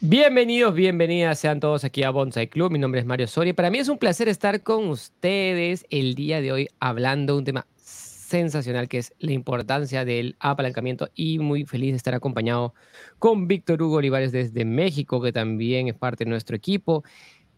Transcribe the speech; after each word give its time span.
Bienvenidos, 0.00 0.74
bienvenidas 0.74 1.40
sean 1.40 1.58
todos 1.58 1.82
aquí 1.82 2.04
a 2.04 2.10
Bonsai 2.10 2.48
Club. 2.48 2.70
Mi 2.70 2.78
nombre 2.78 3.00
es 3.00 3.06
Mario 3.06 3.26
Soria. 3.26 3.52
Para 3.52 3.68
mí 3.68 3.78
es 3.78 3.88
un 3.88 3.98
placer 3.98 4.28
estar 4.28 4.62
con 4.62 4.86
ustedes 4.90 5.86
el 5.90 6.14
día 6.14 6.40
de 6.40 6.52
hoy 6.52 6.68
hablando 6.78 7.32
de 7.32 7.38
un 7.40 7.44
tema 7.44 7.66
sensacional 7.82 8.88
que 8.88 8.98
es 8.98 9.12
la 9.18 9.32
importancia 9.32 10.04
del 10.04 10.36
apalancamiento 10.38 11.08
y 11.16 11.40
muy 11.40 11.64
feliz 11.64 11.90
de 11.90 11.96
estar 11.96 12.14
acompañado 12.14 12.74
con 13.18 13.48
Víctor 13.48 13.82
Hugo 13.82 13.96
Olivares 13.96 14.30
desde 14.30 14.64
México, 14.64 15.20
que 15.20 15.32
también 15.32 15.88
es 15.88 15.94
parte 15.94 16.24
de 16.24 16.30
nuestro 16.30 16.54
equipo, 16.54 17.02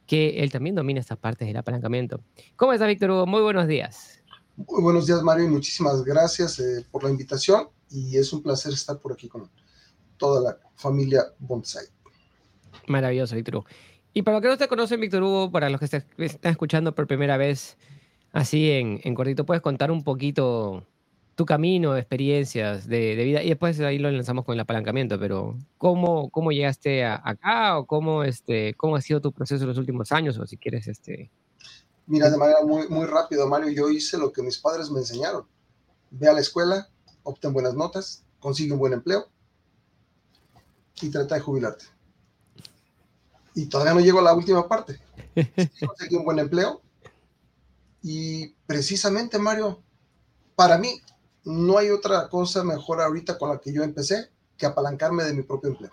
que 0.06 0.42
él 0.42 0.50
también 0.50 0.74
domina 0.74 0.98
estas 0.98 1.18
partes 1.18 1.46
del 1.46 1.58
apalancamiento. 1.58 2.22
¿Cómo 2.56 2.72
está 2.72 2.86
Víctor 2.86 3.10
Hugo? 3.10 3.26
Muy 3.26 3.42
buenos 3.42 3.68
días. 3.68 4.22
Muy 4.56 4.80
buenos 4.82 5.06
días 5.06 5.22
Mario 5.22 5.44
y 5.44 5.48
muchísimas 5.48 6.02
gracias 6.04 6.58
eh, 6.58 6.86
por 6.90 7.04
la 7.04 7.10
invitación 7.10 7.68
y 7.90 8.16
es 8.16 8.32
un 8.32 8.42
placer 8.42 8.72
estar 8.72 8.98
por 8.98 9.12
aquí 9.12 9.28
con 9.28 9.50
toda 10.16 10.40
la 10.40 10.58
familia 10.76 11.24
Bonsai. 11.38 11.84
Maravilloso, 12.90 13.36
Víctor 13.36 13.56
Hugo. 13.56 13.66
Y 14.12 14.22
para 14.22 14.36
los 14.36 14.42
que 14.42 14.48
no 14.48 14.58
te 14.58 14.68
conocen, 14.68 15.00
Víctor 15.00 15.22
Hugo, 15.22 15.50
para 15.50 15.70
los 15.70 15.78
que 15.78 15.86
están 15.86 16.04
escuchando 16.42 16.94
por 16.94 17.06
primera 17.06 17.36
vez, 17.36 17.78
así 18.32 18.70
en, 18.72 19.00
en 19.04 19.14
cortito, 19.14 19.46
¿puedes 19.46 19.62
contar 19.62 19.92
un 19.92 20.02
poquito 20.02 20.84
tu 21.36 21.46
camino, 21.46 21.96
experiencias 21.96 22.88
de, 22.88 23.14
vida? 23.14 23.42
Y 23.42 23.50
después 23.50 23.78
ahí 23.80 23.98
lo 23.98 24.10
lanzamos 24.10 24.44
con 24.44 24.54
el 24.54 24.60
apalancamiento, 24.60 25.18
pero 25.20 25.56
¿cómo, 25.78 26.30
cómo 26.30 26.50
llegaste 26.50 27.04
acá 27.04 27.78
o 27.78 27.86
cómo, 27.86 28.24
este, 28.24 28.74
cómo 28.74 28.96
ha 28.96 29.00
sido 29.00 29.20
tu 29.20 29.32
proceso 29.32 29.62
en 29.62 29.68
los 29.68 29.78
últimos 29.78 30.10
años? 30.10 30.36
O 30.38 30.46
si 30.46 30.56
quieres, 30.56 30.88
este... 30.88 31.30
Mira, 32.06 32.28
de 32.28 32.36
manera 32.36 32.58
muy, 32.64 32.88
muy 32.88 33.06
rápida, 33.06 33.46
Mario, 33.46 33.70
yo 33.70 33.88
hice 33.88 34.18
lo 34.18 34.32
que 34.32 34.42
mis 34.42 34.58
padres 34.58 34.90
me 34.90 34.98
enseñaron. 34.98 35.46
Ve 36.10 36.28
a 36.28 36.32
la 36.32 36.40
escuela, 36.40 36.88
obtén 37.22 37.52
buenas 37.52 37.74
notas, 37.74 38.24
consigue 38.40 38.72
un 38.72 38.80
buen 38.80 38.92
empleo 38.92 39.28
y 41.00 41.08
trata 41.08 41.36
de 41.36 41.40
jubilarte 41.40 41.99
y 43.60 43.66
todavía 43.66 43.92
no 43.92 44.00
llego 44.00 44.20
a 44.20 44.22
la 44.22 44.32
última 44.32 44.66
parte. 44.66 44.98
Conseguí 45.86 46.16
un 46.16 46.24
buen 46.24 46.38
empleo 46.38 46.80
y 48.02 48.48
precisamente, 48.66 49.38
Mario, 49.38 49.82
para 50.56 50.78
mí 50.78 51.00
no 51.44 51.76
hay 51.76 51.90
otra 51.90 52.28
cosa 52.28 52.64
mejor 52.64 53.02
ahorita 53.02 53.36
con 53.36 53.50
la 53.50 53.58
que 53.58 53.72
yo 53.72 53.82
empecé 53.82 54.30
que 54.56 54.64
apalancarme 54.64 55.24
de 55.24 55.34
mi 55.34 55.42
propio 55.42 55.70
empleo. 55.70 55.92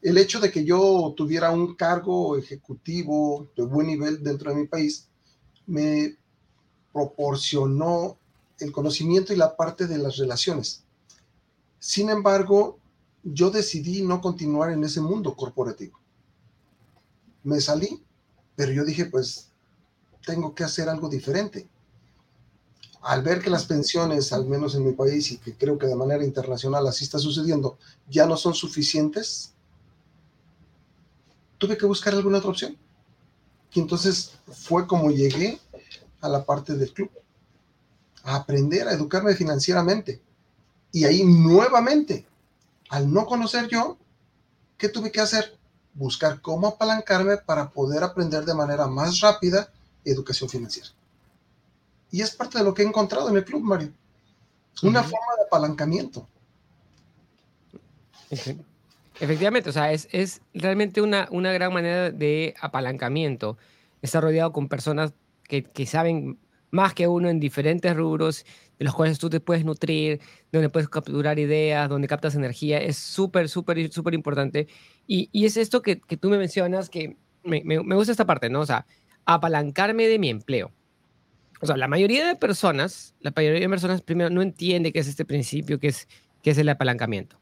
El 0.00 0.18
hecho 0.18 0.40
de 0.40 0.50
que 0.50 0.64
yo 0.64 1.14
tuviera 1.16 1.52
un 1.52 1.76
cargo 1.76 2.36
ejecutivo 2.36 3.48
de 3.56 3.62
buen 3.62 3.86
nivel 3.86 4.22
dentro 4.22 4.50
de 4.50 4.56
mi 4.56 4.66
país 4.66 5.08
me 5.66 6.16
proporcionó 6.92 8.18
el 8.58 8.72
conocimiento 8.72 9.32
y 9.32 9.36
la 9.36 9.56
parte 9.56 9.86
de 9.86 9.98
las 9.98 10.16
relaciones. 10.16 10.82
Sin 11.78 12.10
embargo, 12.10 12.78
yo 13.22 13.50
decidí 13.50 14.02
no 14.02 14.20
continuar 14.20 14.72
en 14.72 14.84
ese 14.84 15.00
mundo 15.00 15.34
corporativo. 15.34 15.98
Me 17.44 17.60
salí, 17.60 18.02
pero 18.56 18.72
yo 18.72 18.84
dije, 18.84 19.06
pues 19.06 19.50
tengo 20.24 20.54
que 20.54 20.64
hacer 20.64 20.88
algo 20.88 21.08
diferente. 21.08 21.68
Al 23.02 23.22
ver 23.22 23.40
que 23.40 23.50
las 23.50 23.66
pensiones, 23.66 24.32
al 24.32 24.46
menos 24.46 24.74
en 24.74 24.84
mi 24.84 24.92
país, 24.92 25.32
y 25.32 25.38
que 25.38 25.54
creo 25.56 25.76
que 25.76 25.86
de 25.86 25.96
manera 25.96 26.24
internacional 26.24 26.86
así 26.86 27.04
está 27.04 27.18
sucediendo, 27.18 27.76
ya 28.08 28.26
no 28.26 28.36
son 28.36 28.54
suficientes, 28.54 29.54
tuve 31.58 31.76
que 31.76 31.86
buscar 31.86 32.14
alguna 32.14 32.38
otra 32.38 32.50
opción. 32.50 32.76
Y 33.72 33.80
entonces 33.80 34.32
fue 34.52 34.86
como 34.86 35.10
llegué 35.10 35.60
a 36.20 36.28
la 36.28 36.44
parte 36.44 36.74
del 36.74 36.92
club, 36.92 37.10
a 38.22 38.36
aprender 38.36 38.86
a 38.86 38.92
educarme 38.92 39.34
financieramente. 39.34 40.22
Y 40.92 41.04
ahí 41.04 41.24
nuevamente 41.24 42.26
al 42.92 43.10
no 43.10 43.24
conocer 43.24 43.68
yo, 43.68 43.96
¿qué 44.76 44.90
tuve 44.90 45.10
que 45.10 45.22
hacer? 45.22 45.56
Buscar 45.94 46.42
cómo 46.42 46.66
apalancarme 46.66 47.38
para 47.38 47.70
poder 47.70 48.04
aprender 48.04 48.44
de 48.44 48.52
manera 48.52 48.86
más 48.86 49.20
rápida 49.20 49.72
educación 50.04 50.50
financiera. 50.50 50.90
Y 52.10 52.20
es 52.20 52.36
parte 52.36 52.58
de 52.58 52.64
lo 52.64 52.74
que 52.74 52.82
he 52.82 52.86
encontrado 52.86 53.30
en 53.30 53.36
el 53.38 53.46
club, 53.46 53.62
Mario. 53.62 53.90
Una 54.82 55.02
forma 55.02 55.36
de 55.38 55.44
apalancamiento. 55.46 56.28
Efectivamente, 59.18 59.70
o 59.70 59.72
sea, 59.72 59.90
es, 59.90 60.42
realmente 60.52 61.00
una, 61.00 61.28
una, 61.30 61.50
gran 61.54 61.72
manera 61.72 62.10
de 62.10 62.54
apalancamiento. 62.60 63.56
Estar 64.02 64.22
rodeado 64.22 64.52
con 64.52 64.68
personas 64.68 65.14
que, 65.44 65.62
que 65.62 65.86
saben 65.86 66.38
más 66.70 66.92
que 66.92 67.08
uno 67.08 67.30
en 67.30 67.40
diferentes 67.40 67.96
rubros 67.96 68.44
de 68.82 68.86
los 68.86 68.96
cuales 68.96 69.20
tú 69.20 69.30
te 69.30 69.38
puedes 69.38 69.64
nutrir, 69.64 70.20
donde 70.50 70.68
puedes 70.68 70.88
capturar 70.88 71.38
ideas, 71.38 71.88
donde 71.88 72.08
captas 72.08 72.34
energía, 72.34 72.78
es 72.78 72.96
súper, 72.96 73.48
súper, 73.48 73.92
súper 73.92 74.12
importante. 74.12 74.66
Y, 75.06 75.28
y, 75.30 75.46
es 75.46 75.56
esto 75.56 75.82
que, 75.82 76.00
que, 76.00 76.16
tú 76.16 76.28
me 76.28 76.36
mencionas, 76.36 76.90
que 76.90 77.16
me, 77.44 77.62
me, 77.64 77.80
me, 77.80 77.94
gusta 77.94 78.10
esta 78.10 78.26
parte, 78.26 78.50
¿no? 78.50 78.58
O 78.58 78.66
sea, 78.66 78.84
apalancarme 79.24 80.08
de 80.08 80.18
mi 80.18 80.30
empleo. 80.30 80.72
O 81.60 81.66
sea, 81.66 81.76
la 81.76 81.86
mayoría 81.86 82.26
de 82.26 82.34
personas, 82.34 83.14
la 83.20 83.32
mayoría 83.36 83.60
de 83.60 83.68
personas 83.68 84.02
primero 84.02 84.30
no 84.30 84.42
entiende 84.42 84.92
qué 84.92 84.98
es 84.98 85.06
este 85.06 85.24
principio, 85.24 85.78
qué 85.78 85.86
es, 85.86 86.08
qué 86.42 86.50
es 86.50 86.58
el 86.58 86.68
apalancamiento. 86.68 87.38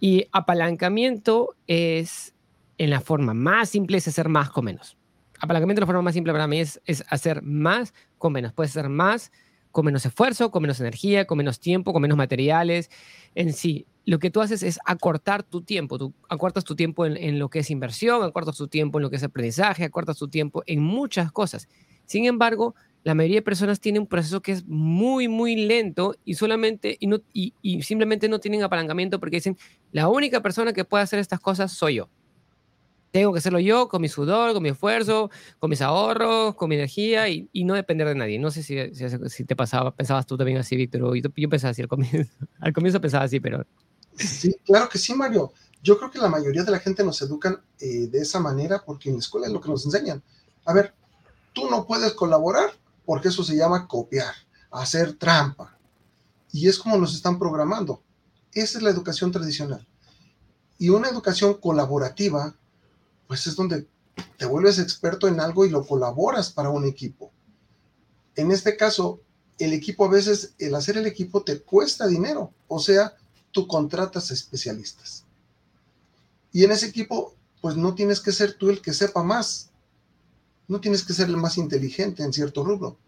Y 0.00 0.26
apalancamiento 0.32 1.54
es, 1.66 2.34
en 2.78 2.88
la 2.88 3.02
forma 3.02 3.34
más 3.34 3.68
simple, 3.68 3.98
es 3.98 4.08
hacer 4.08 4.30
más 4.30 4.48
con 4.48 4.64
menos 4.64 4.96
apalancamiento 5.40 5.80
la 5.80 5.86
forma 5.86 6.02
más 6.02 6.14
simple 6.14 6.32
para 6.32 6.46
mí 6.46 6.60
es, 6.60 6.80
es 6.84 7.04
hacer 7.08 7.42
más 7.42 7.94
con 8.16 8.32
menos. 8.32 8.52
Puedes 8.52 8.76
hacer 8.76 8.88
más 8.88 9.30
con 9.78 9.84
menos 9.84 10.04
esfuerzo, 10.04 10.50
con 10.50 10.62
menos 10.62 10.80
energía, 10.80 11.24
con 11.24 11.38
menos 11.38 11.60
tiempo, 11.60 11.92
con 11.92 12.02
menos 12.02 12.18
materiales. 12.18 12.90
En 13.36 13.52
sí, 13.52 13.86
lo 14.06 14.18
que 14.18 14.28
tú 14.28 14.40
haces 14.40 14.64
es 14.64 14.80
acortar 14.84 15.44
tu 15.44 15.62
tiempo. 15.62 15.98
Tú 15.98 16.12
acortas 16.28 16.64
tu 16.64 16.74
tiempo 16.74 17.06
en, 17.06 17.38
lo 17.38 17.48
que 17.48 17.60
es 17.60 17.70
inversión, 17.70 18.24
acortas 18.24 18.56
tu 18.56 18.66
tiempo 18.66 18.98
en 18.98 19.04
lo 19.04 19.10
que 19.10 19.14
es 19.14 19.22
aprendizaje, 19.22 19.84
acortas 19.84 20.16
tu 20.16 20.26
tiempo 20.26 20.64
en 20.66 20.80
muchas 20.80 21.30
cosas. 21.30 21.68
Sin 22.06 22.24
embargo, 22.24 22.74
la 23.04 23.14
mayoría 23.14 23.36
de 23.36 23.42
personas 23.42 23.78
tienen 23.78 24.02
un 24.02 24.08
proceso 24.08 24.42
que 24.42 24.50
es 24.50 24.66
muy, 24.66 25.28
muy 25.28 25.54
lento 25.54 26.16
y 26.24 26.34
solamente 26.34 26.96
y, 26.98 27.06
no, 27.06 27.20
y, 27.32 27.54
y 27.62 27.82
simplemente 27.82 28.28
no 28.28 28.40
tienen 28.40 28.64
apalancamiento 28.64 29.20
porque 29.20 29.36
dicen, 29.36 29.56
la 29.92 30.08
única 30.08 30.42
persona 30.42 30.72
que 30.72 30.84
puede 30.84 31.04
hacer 31.04 31.20
estas 31.20 31.38
cosas 31.38 31.70
soy 31.70 31.94
yo 31.94 32.08
tengo 33.18 33.32
que 33.32 33.38
hacerlo 33.38 33.58
yo 33.58 33.88
con 33.88 34.00
mi 34.00 34.08
sudor, 34.08 34.52
con 34.52 34.62
mi 34.62 34.68
esfuerzo, 34.68 35.28
con 35.58 35.70
mis 35.70 35.82
ahorros, 35.82 36.54
con 36.54 36.68
mi 36.68 36.76
energía 36.76 37.28
y, 37.28 37.48
y 37.52 37.64
no 37.64 37.74
depender 37.74 38.06
de 38.06 38.14
nadie. 38.14 38.38
No 38.38 38.52
sé 38.52 38.62
si, 38.62 38.76
si, 38.94 39.44
te 39.44 39.56
pasaba, 39.56 39.92
pensabas 39.94 40.24
tú 40.24 40.36
también 40.36 40.58
así, 40.58 40.76
Víctor. 40.76 41.00
Yo, 41.16 41.30
yo 41.36 41.48
pensaba 41.48 41.72
así 41.72 41.82
al 41.82 41.88
comienzo. 41.88 42.32
Al 42.60 42.72
comienzo 42.72 43.00
pensaba 43.00 43.24
así, 43.24 43.40
pero... 43.40 43.66
Sí, 44.14 44.54
claro 44.64 44.88
que 44.88 44.98
sí, 44.98 45.14
Mario. 45.14 45.52
Yo 45.82 45.98
creo 45.98 46.10
que 46.10 46.18
la 46.18 46.28
mayoría 46.28 46.62
de 46.62 46.70
la 46.70 46.78
gente 46.78 47.04
nos 47.04 47.20
educan 47.22 47.60
eh, 47.80 48.06
de 48.08 48.20
esa 48.20 48.38
manera 48.40 48.82
porque 48.84 49.08
en 49.08 49.16
la 49.16 49.20
escuela 49.20 49.46
es 49.48 49.52
lo 49.52 49.60
que 49.60 49.68
nos 49.68 49.84
enseñan. 49.84 50.22
A 50.64 50.72
ver, 50.72 50.94
tú 51.52 51.68
no 51.68 51.86
puedes 51.86 52.12
colaborar 52.12 52.70
porque 53.04 53.28
eso 53.28 53.42
se 53.42 53.56
llama 53.56 53.88
copiar, 53.88 54.34
hacer 54.70 55.14
trampa. 55.14 55.76
Y 56.52 56.68
es 56.68 56.78
como 56.78 56.96
nos 56.98 57.14
están 57.14 57.38
programando. 57.38 58.00
Esa 58.52 58.78
es 58.78 58.84
la 58.84 58.90
educación 58.90 59.32
tradicional. 59.32 59.86
Y 60.78 60.90
una 60.90 61.08
educación 61.08 61.54
colaborativa 61.54 62.54
pues 63.28 63.46
es 63.46 63.54
donde 63.54 63.86
te 64.36 64.46
vuelves 64.46 64.80
experto 64.80 65.28
en 65.28 65.38
algo 65.38 65.64
y 65.64 65.70
lo 65.70 65.86
colaboras 65.86 66.50
para 66.50 66.70
un 66.70 66.84
equipo. 66.84 67.30
En 68.34 68.50
este 68.50 68.76
caso, 68.76 69.20
el 69.58 69.72
equipo 69.72 70.06
a 70.06 70.08
veces, 70.08 70.54
el 70.58 70.74
hacer 70.74 70.96
el 70.96 71.06
equipo 71.06 71.44
te 71.44 71.60
cuesta 71.60 72.06
dinero, 72.06 72.52
o 72.66 72.80
sea, 72.80 73.14
tú 73.52 73.68
contratas 73.68 74.30
especialistas. 74.30 75.24
Y 76.52 76.64
en 76.64 76.72
ese 76.72 76.86
equipo, 76.86 77.34
pues 77.60 77.76
no 77.76 77.94
tienes 77.94 78.20
que 78.20 78.32
ser 78.32 78.54
tú 78.54 78.70
el 78.70 78.80
que 78.80 78.94
sepa 78.94 79.22
más, 79.22 79.70
no 80.66 80.80
tienes 80.80 81.04
que 81.04 81.12
ser 81.12 81.28
el 81.28 81.36
más 81.36 81.58
inteligente 81.58 82.22
en 82.22 82.32
cierto 82.32 82.64
rubro, 82.64 82.98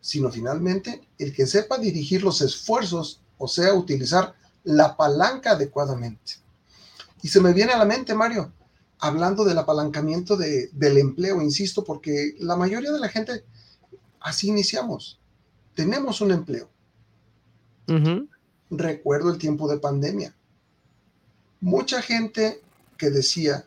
sino 0.00 0.30
finalmente 0.30 1.08
el 1.18 1.32
que 1.32 1.46
sepa 1.46 1.78
dirigir 1.78 2.22
los 2.22 2.40
esfuerzos, 2.42 3.20
o 3.38 3.48
sea, 3.48 3.74
utilizar 3.74 4.34
la 4.64 4.96
palanca 4.96 5.52
adecuadamente. 5.52 6.34
Y 7.22 7.28
se 7.28 7.40
me 7.40 7.52
viene 7.52 7.72
a 7.72 7.78
la 7.78 7.84
mente, 7.84 8.14
Mario, 8.14 8.52
hablando 9.02 9.44
del 9.44 9.58
apalancamiento 9.58 10.36
de, 10.36 10.68
del 10.72 10.96
empleo, 10.96 11.42
insisto, 11.42 11.82
porque 11.82 12.36
la 12.38 12.54
mayoría 12.54 12.92
de 12.92 13.00
la 13.00 13.08
gente 13.08 13.44
así 14.20 14.46
iniciamos. 14.46 15.18
Tenemos 15.74 16.20
un 16.20 16.30
empleo. 16.30 16.70
Recuerdo 18.70 19.30
el 19.30 19.38
tiempo 19.38 19.68
de 19.68 19.78
pandemia. 19.78 20.36
Mucha 21.60 22.00
gente 22.00 22.62
que 22.96 23.10
decía, 23.10 23.66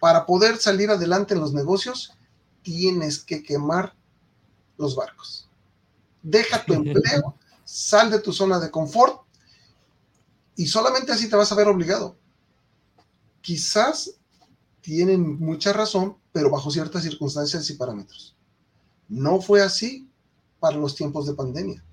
para 0.00 0.24
poder 0.24 0.56
salir 0.56 0.90
adelante 0.90 1.34
en 1.34 1.40
los 1.40 1.52
negocios, 1.52 2.14
tienes 2.62 3.18
que 3.18 3.42
quemar 3.42 3.94
los 4.78 4.96
barcos. 4.96 5.46
Deja 6.22 6.64
tu 6.64 6.72
empleo, 6.72 7.34
sal 7.64 8.10
de 8.10 8.18
tu 8.18 8.32
zona 8.32 8.58
de 8.58 8.70
confort 8.70 9.20
y 10.56 10.66
solamente 10.66 11.12
así 11.12 11.28
te 11.28 11.36
vas 11.36 11.52
a 11.52 11.54
ver 11.54 11.68
obligado. 11.68 12.16
Quizás 13.42 14.14
tienen 14.80 15.38
mucha 15.38 15.72
razón, 15.72 16.16
pero 16.32 16.50
bajo 16.50 16.70
ciertas 16.70 17.02
circunstancias 17.02 17.68
y 17.70 17.74
parámetros. 17.74 18.36
No 19.08 19.40
fue 19.40 19.62
así 19.62 20.08
para 20.58 20.76
los 20.76 20.94
tiempos 20.94 21.26
de 21.26 21.34
pandemia. 21.34 21.84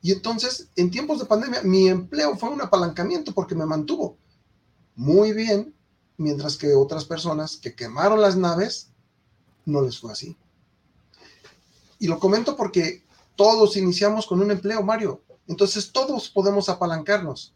Y 0.00 0.12
entonces, 0.12 0.68
en 0.74 0.90
tiempos 0.90 1.20
de 1.20 1.26
pandemia, 1.26 1.62
mi 1.62 1.88
empleo 1.88 2.36
fue 2.36 2.50
un 2.50 2.60
apalancamiento 2.60 3.32
porque 3.32 3.54
me 3.54 3.66
mantuvo 3.66 4.16
muy 4.96 5.32
bien 5.32 5.74
mientras 6.16 6.56
que 6.56 6.74
otras 6.74 7.04
personas 7.04 7.56
que 7.56 7.74
quemaron 7.74 8.20
las 8.20 8.36
naves 8.36 8.90
no 9.64 9.80
les 9.80 9.98
fue 9.98 10.12
así. 10.12 10.36
Y 11.98 12.08
lo 12.08 12.18
comento 12.18 12.56
porque 12.56 13.04
todos 13.36 13.76
iniciamos 13.76 14.26
con 14.26 14.40
un 14.40 14.50
empleo, 14.50 14.82
Mario. 14.82 15.22
Entonces 15.46 15.92
todos 15.92 16.28
podemos 16.28 16.68
apalancarnos, 16.68 17.54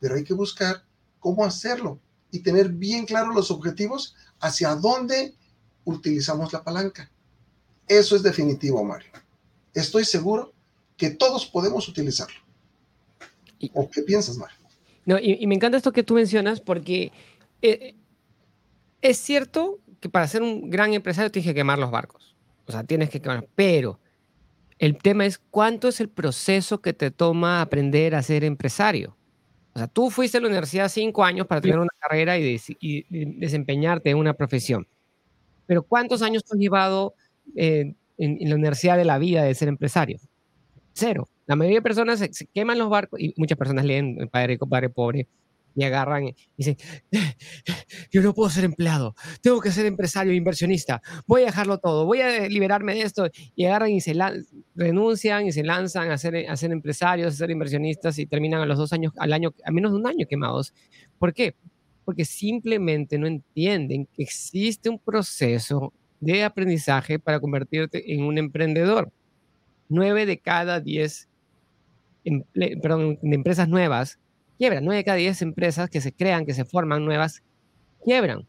pero 0.00 0.14
hay 0.14 0.24
que 0.24 0.34
buscar 0.34 0.84
cómo 1.20 1.44
hacerlo 1.44 1.98
y 2.32 2.40
tener 2.40 2.70
bien 2.70 3.06
claros 3.06 3.34
los 3.34 3.52
objetivos 3.52 4.16
hacia 4.40 4.74
dónde 4.74 5.34
utilizamos 5.84 6.52
la 6.52 6.64
palanca. 6.64 7.08
Eso 7.86 8.16
es 8.16 8.22
definitivo, 8.22 8.82
Mario. 8.82 9.12
Estoy 9.74 10.04
seguro 10.04 10.52
que 10.96 11.10
todos 11.10 11.46
podemos 11.46 11.88
utilizarlo. 11.88 12.40
¿O 13.74 13.88
qué 13.88 14.02
piensas, 14.02 14.36
Mario? 14.36 14.56
No, 15.04 15.18
y, 15.18 15.46
me 15.46 15.54
encanta 15.54 15.76
esto 15.76 15.92
que 15.92 16.02
tú 16.02 16.14
mencionas 16.14 16.60
porque 16.60 17.12
eh, 17.60 17.94
es 19.02 19.18
cierto 19.18 19.80
que 20.00 20.08
para 20.08 20.26
ser 20.26 20.42
un 20.42 20.70
gran 20.70 20.94
empresario 20.94 21.30
tienes 21.30 21.50
que 21.50 21.54
quemar 21.54 21.78
los 21.78 21.90
barcos. 21.90 22.34
O 22.66 22.72
sea, 22.72 22.82
tienes 22.82 23.10
que 23.10 23.20
quemar. 23.20 23.46
Pero 23.54 24.00
el 24.78 24.96
tema 24.96 25.26
es 25.26 25.38
cuánto 25.38 25.88
es 25.88 26.00
el 26.00 26.08
proceso 26.08 26.80
que 26.80 26.92
te 26.92 27.10
toma 27.10 27.60
aprender 27.60 28.14
a 28.14 28.22
ser 28.22 28.42
empresario. 28.42 29.16
O 29.74 29.78
sea, 29.78 29.88
tú 29.88 30.10
fuiste 30.10 30.38
a 30.38 30.40
la 30.40 30.48
universidad 30.48 30.88
cinco 30.88 31.24
años 31.24 31.46
para 31.46 31.60
tener 31.60 31.78
una 31.78 31.90
carrera 31.98 32.38
y, 32.38 32.58
desempeñarte 33.38 34.10
en 34.10 34.18
una 34.18 34.34
profesión. 34.34 34.86
Pero 35.66 35.82
¿cuántos 35.82 36.22
años 36.22 36.42
has 36.50 36.58
llevado 36.58 37.14
en, 37.54 37.96
la 38.18 38.54
universidad 38.54 38.96
de 38.96 39.04
la 39.04 39.18
vida 39.18 39.42
de 39.42 39.54
ser 39.54 39.68
empresario? 39.68 40.18
Cero. 40.92 41.28
La 41.46 41.56
mayoría 41.56 41.78
de 41.78 41.82
personas 41.82 42.18
se, 42.18 42.32
se 42.32 42.46
queman 42.46 42.78
los 42.78 42.90
barcos 42.90 43.18
y 43.18 43.34
muchas 43.36 43.58
personas 43.58 43.84
leen 43.84 44.28
Padre 44.30 44.58
Padre 44.58 44.90
Pobre 44.90 45.26
y 45.74 45.84
agarran 45.84 46.28
y 46.28 46.36
dicen, 46.56 46.76
yo 48.10 48.22
no 48.22 48.34
puedo 48.34 48.50
ser 48.50 48.64
empleado, 48.64 49.14
tengo 49.40 49.60
que 49.60 49.70
ser 49.70 49.86
empresario, 49.86 50.32
inversionista, 50.32 51.02
voy 51.26 51.42
a 51.42 51.46
dejarlo 51.46 51.78
todo, 51.78 52.06
voy 52.06 52.20
a 52.20 52.48
liberarme 52.48 52.94
de 52.94 53.02
esto. 53.02 53.28
Y 53.54 53.64
agarran 53.64 53.90
y 53.90 54.00
se 54.00 54.14
renuncian 54.74 55.46
y 55.46 55.52
se 55.52 55.62
lanzan 55.62 56.10
a 56.10 56.18
ser, 56.18 56.48
a 56.48 56.56
ser 56.56 56.72
empresarios, 56.72 57.34
a 57.34 57.36
ser 57.36 57.50
inversionistas 57.50 58.18
y 58.18 58.26
terminan 58.26 58.60
a 58.60 58.66
los 58.66 58.78
dos 58.78 58.92
años, 58.92 59.12
al 59.18 59.32
año, 59.32 59.54
a 59.64 59.70
menos 59.70 59.92
de 59.92 59.98
un 59.98 60.06
año 60.06 60.26
quemados. 60.28 60.74
¿Por 61.18 61.32
qué? 61.32 61.54
Porque 62.04 62.24
simplemente 62.24 63.18
no 63.18 63.26
entienden 63.26 64.06
que 64.06 64.22
existe 64.22 64.88
un 64.88 64.98
proceso 64.98 65.92
de 66.20 66.44
aprendizaje 66.44 67.18
para 67.18 67.40
convertirte 67.40 68.12
en 68.12 68.24
un 68.24 68.38
emprendedor. 68.38 69.12
Nueve 69.88 70.26
de 70.26 70.38
cada 70.38 70.80
diez 70.80 71.28
empresas 72.24 73.68
nuevas 73.68 74.18
quiebran. 74.62 74.84
9 74.84 74.98
de 74.98 75.04
cada 75.04 75.16
10 75.16 75.42
empresas 75.42 75.90
que 75.90 76.00
se 76.00 76.12
crean, 76.12 76.46
que 76.46 76.54
se 76.54 76.64
forman 76.64 77.04
nuevas, 77.04 77.42
quiebran. 78.04 78.46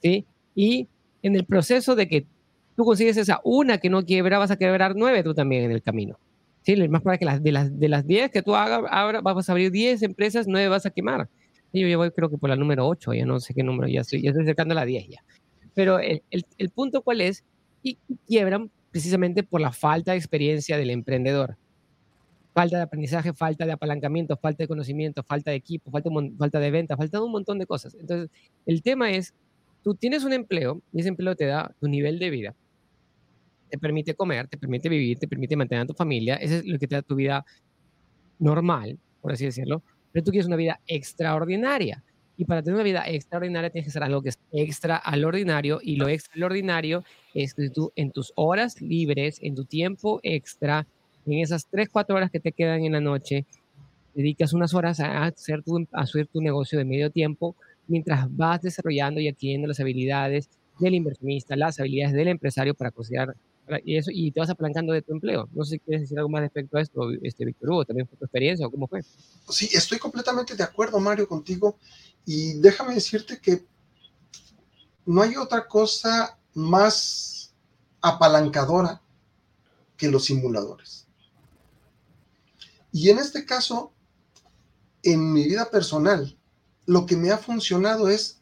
¿sí? 0.00 0.26
Y 0.54 0.86
en 1.22 1.34
el 1.34 1.44
proceso 1.44 1.96
de 1.96 2.06
que 2.06 2.26
tú 2.76 2.84
consigues 2.84 3.16
esa 3.16 3.40
una 3.42 3.78
que 3.78 3.90
no 3.90 4.04
quiebra, 4.04 4.38
vas 4.38 4.52
a 4.52 4.56
quebrar 4.56 4.94
9 4.94 5.24
tú 5.24 5.34
también 5.34 5.64
en 5.64 5.72
el 5.72 5.82
camino. 5.82 6.20
¿sí? 6.62 6.76
Lo 6.76 6.88
más 6.88 7.02
probable 7.02 7.18
que 7.18 7.24
las, 7.24 7.42
de, 7.42 7.50
las, 7.50 7.76
de 7.76 7.88
las 7.88 8.06
10 8.06 8.30
que 8.30 8.42
tú 8.42 8.54
hagas, 8.54 8.82
ahora 8.88 9.22
vas 9.22 9.48
a 9.48 9.52
abrir 9.52 9.72
10 9.72 10.04
empresas, 10.04 10.46
9 10.46 10.68
vas 10.68 10.86
a 10.86 10.90
quemar. 10.90 11.28
Y 11.72 11.80
yo 11.80 11.88
ya 11.88 11.96
voy 11.96 12.12
creo 12.12 12.30
que 12.30 12.38
por 12.38 12.48
la 12.48 12.54
número 12.54 12.86
8, 12.86 13.14
ya 13.14 13.26
no 13.26 13.40
sé 13.40 13.54
qué 13.54 13.64
número, 13.64 13.88
ya 13.88 14.02
estoy, 14.02 14.22
ya 14.22 14.30
estoy 14.30 14.44
acercando 14.44 14.70
a 14.70 14.76
la 14.76 14.84
10 14.84 15.08
ya. 15.08 15.24
Pero 15.74 15.98
el, 15.98 16.22
el, 16.30 16.46
el 16.58 16.70
punto 16.70 17.02
cuál 17.02 17.20
es, 17.20 17.42
y 17.82 17.98
quiebran 18.28 18.70
precisamente 18.92 19.42
por 19.42 19.60
la 19.60 19.72
falta 19.72 20.12
de 20.12 20.18
experiencia 20.18 20.76
del 20.76 20.90
emprendedor 20.90 21.56
falta 22.54 22.76
de 22.76 22.84
aprendizaje, 22.84 23.32
falta 23.34 23.66
de 23.66 23.72
apalancamiento, 23.72 24.36
falta 24.36 24.62
de 24.62 24.68
conocimiento, 24.68 25.24
falta 25.24 25.50
de 25.50 25.56
equipo, 25.56 25.90
falta, 25.90 26.08
falta 26.38 26.60
de 26.60 26.70
venta, 26.70 26.96
falta 26.96 27.20
un 27.20 27.32
montón 27.32 27.58
de 27.58 27.66
cosas. 27.66 27.96
Entonces, 27.98 28.30
el 28.64 28.80
tema 28.80 29.10
es, 29.10 29.34
tú 29.82 29.94
tienes 29.94 30.24
un 30.24 30.32
empleo 30.32 30.80
y 30.92 31.00
ese 31.00 31.08
empleo 31.08 31.34
te 31.34 31.46
da 31.46 31.74
tu 31.80 31.88
nivel 31.88 32.18
de 32.20 32.30
vida, 32.30 32.54
te 33.70 33.76
permite 33.76 34.14
comer, 34.14 34.46
te 34.46 34.56
permite 34.56 34.88
vivir, 34.88 35.18
te 35.18 35.26
permite 35.26 35.56
mantener 35.56 35.82
a 35.82 35.86
tu 35.86 35.94
familia, 35.94 36.36
eso 36.36 36.54
es 36.54 36.64
lo 36.64 36.78
que 36.78 36.86
te 36.86 36.94
da 36.94 37.02
tu 37.02 37.16
vida 37.16 37.44
normal, 38.38 38.98
por 39.20 39.32
así 39.32 39.44
decirlo, 39.44 39.82
pero 40.12 40.24
tú 40.24 40.30
quieres 40.30 40.46
una 40.46 40.56
vida 40.56 40.80
extraordinaria. 40.86 42.04
Y 42.36 42.44
para 42.44 42.62
tener 42.62 42.74
una 42.74 42.84
vida 42.84 43.04
extraordinaria 43.06 43.70
tienes 43.70 43.86
que 43.86 43.90
hacer 43.90 44.02
algo 44.02 44.22
que 44.22 44.30
es 44.30 44.38
extra 44.52 44.96
al 44.96 45.24
ordinario 45.24 45.78
y 45.82 45.96
lo 45.96 46.08
extraordinario 46.08 47.04
es 47.32 47.54
que 47.54 47.70
tú 47.70 47.92
en 47.94 48.10
tus 48.10 48.32
horas 48.34 48.80
libres, 48.80 49.38
en 49.40 49.54
tu 49.54 49.64
tiempo 49.64 50.18
extra, 50.22 50.86
en 51.26 51.40
esas 51.40 51.66
3, 51.66 51.88
4 51.90 52.16
horas 52.16 52.30
que 52.30 52.40
te 52.40 52.52
quedan 52.52 52.84
en 52.84 52.92
la 52.92 53.00
noche, 53.00 53.46
dedicas 54.14 54.52
unas 54.52 54.74
horas 54.74 55.00
a 55.00 55.24
hacer 55.24 55.62
tu, 55.62 55.86
a 55.92 56.02
hacer 56.02 56.26
tu 56.26 56.40
negocio 56.40 56.78
de 56.78 56.84
medio 56.84 57.10
tiempo 57.10 57.56
mientras 57.86 58.34
vas 58.34 58.62
desarrollando 58.62 59.20
y 59.20 59.28
adquiriendo 59.28 59.68
las 59.68 59.80
habilidades 59.80 60.48
del 60.78 60.94
inversionista, 60.94 61.56
las 61.56 61.78
habilidades 61.80 62.14
del 62.14 62.28
empresario 62.28 62.74
para 62.74 62.90
considerar 62.90 63.36
y 63.84 63.96
eso 63.96 64.10
y 64.12 64.30
te 64.30 64.40
vas 64.40 64.50
apalancando 64.50 64.92
de 64.92 65.02
tu 65.02 65.12
empleo. 65.12 65.48
No 65.52 65.64
sé 65.64 65.72
si 65.72 65.78
quieres 65.80 66.02
decir 66.02 66.18
algo 66.18 66.28
más 66.28 66.42
respecto 66.42 66.76
a 66.76 66.82
esto, 66.82 67.10
este 67.22 67.44
Víctor 67.44 67.70
Hugo, 67.70 67.84
también 67.84 68.06
fue 68.06 68.18
tu 68.18 68.24
experiencia 68.24 68.66
o 68.66 68.70
cómo 68.70 68.86
fue. 68.86 69.02
Sí, 69.48 69.68
estoy 69.72 69.98
completamente 69.98 70.54
de 70.54 70.62
acuerdo, 70.62 71.00
Mario, 71.00 71.26
contigo. 71.26 71.78
Y 72.26 72.54
déjame 72.60 72.94
decirte 72.94 73.40
que 73.40 73.64
no 75.06 75.22
hay 75.22 75.36
otra 75.36 75.66
cosa 75.66 76.38
más 76.54 77.54
apalancadora 78.00 79.00
que 79.96 80.10
los 80.10 80.24
simuladores. 80.24 81.03
Y 82.94 83.10
en 83.10 83.18
este 83.18 83.44
caso, 83.44 83.92
en 85.02 85.32
mi 85.32 85.46
vida 85.46 85.68
personal, 85.68 86.38
lo 86.86 87.06
que 87.06 87.16
me 87.16 87.32
ha 87.32 87.38
funcionado 87.38 88.08
es 88.08 88.38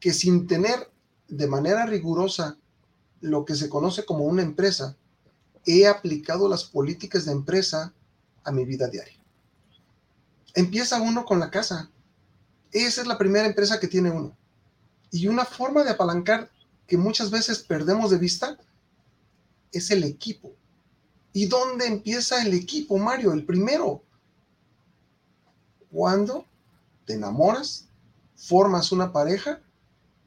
que 0.00 0.12
sin 0.12 0.46
tener 0.46 0.92
de 1.28 1.46
manera 1.46 1.86
rigurosa 1.86 2.58
lo 3.22 3.46
que 3.46 3.54
se 3.54 3.70
conoce 3.70 4.04
como 4.04 4.24
una 4.24 4.42
empresa, 4.42 4.98
he 5.64 5.86
aplicado 5.86 6.46
las 6.46 6.64
políticas 6.64 7.24
de 7.24 7.32
empresa 7.32 7.94
a 8.44 8.52
mi 8.52 8.66
vida 8.66 8.88
diaria. 8.88 9.18
Empieza 10.52 11.00
uno 11.00 11.24
con 11.24 11.40
la 11.40 11.50
casa. 11.50 11.90
Esa 12.70 13.00
es 13.00 13.06
la 13.06 13.16
primera 13.16 13.46
empresa 13.46 13.80
que 13.80 13.88
tiene 13.88 14.10
uno. 14.10 14.36
Y 15.10 15.26
una 15.26 15.46
forma 15.46 15.84
de 15.84 15.90
apalancar 15.92 16.50
que 16.86 16.98
muchas 16.98 17.30
veces 17.30 17.60
perdemos 17.60 18.10
de 18.10 18.18
vista 18.18 18.58
es 19.72 19.90
el 19.90 20.04
equipo. 20.04 20.54
¿Y 21.36 21.46
dónde 21.46 21.86
empieza 21.86 22.40
el 22.42 22.54
equipo, 22.54 22.96
Mario? 22.96 23.32
El 23.32 23.44
primero. 23.44 24.04
Cuando 25.90 26.46
te 27.04 27.14
enamoras, 27.14 27.88
formas 28.36 28.92
una 28.92 29.12
pareja 29.12 29.60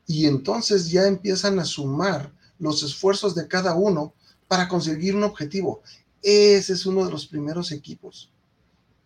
y 0.05 0.25
entonces 0.25 0.91
ya 0.91 1.07
empiezan 1.07 1.59
a 1.59 1.65
sumar 1.65 2.33
los 2.59 2.83
esfuerzos 2.83 3.33
de 3.35 3.47
cada 3.47 3.73
uno 3.73 4.13
para 4.49 4.67
conseguir 4.67 5.15
un 5.15 5.23
objetivo. 5.23 5.81
Ese 6.21 6.73
es 6.73 6.85
uno 6.85 7.05
de 7.05 7.11
los 7.11 7.25
primeros 7.25 7.71
equipos, 7.71 8.29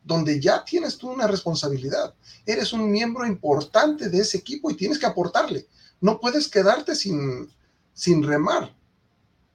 donde 0.03 0.39
ya 0.39 0.65
tienes 0.65 0.97
tú 0.97 1.11
una 1.11 1.27
responsabilidad. 1.27 2.15
Eres 2.47 2.73
un 2.73 2.89
miembro 2.89 3.27
importante 3.27 4.09
de 4.09 4.19
ese 4.19 4.39
equipo 4.39 4.71
y 4.71 4.75
tienes 4.75 4.97
que 4.97 5.05
aportarle. 5.05 5.67
No 5.99 6.19
puedes 6.19 6.47
quedarte 6.47 6.95
sin, 6.95 7.47
sin 7.93 8.23
remar, 8.23 8.75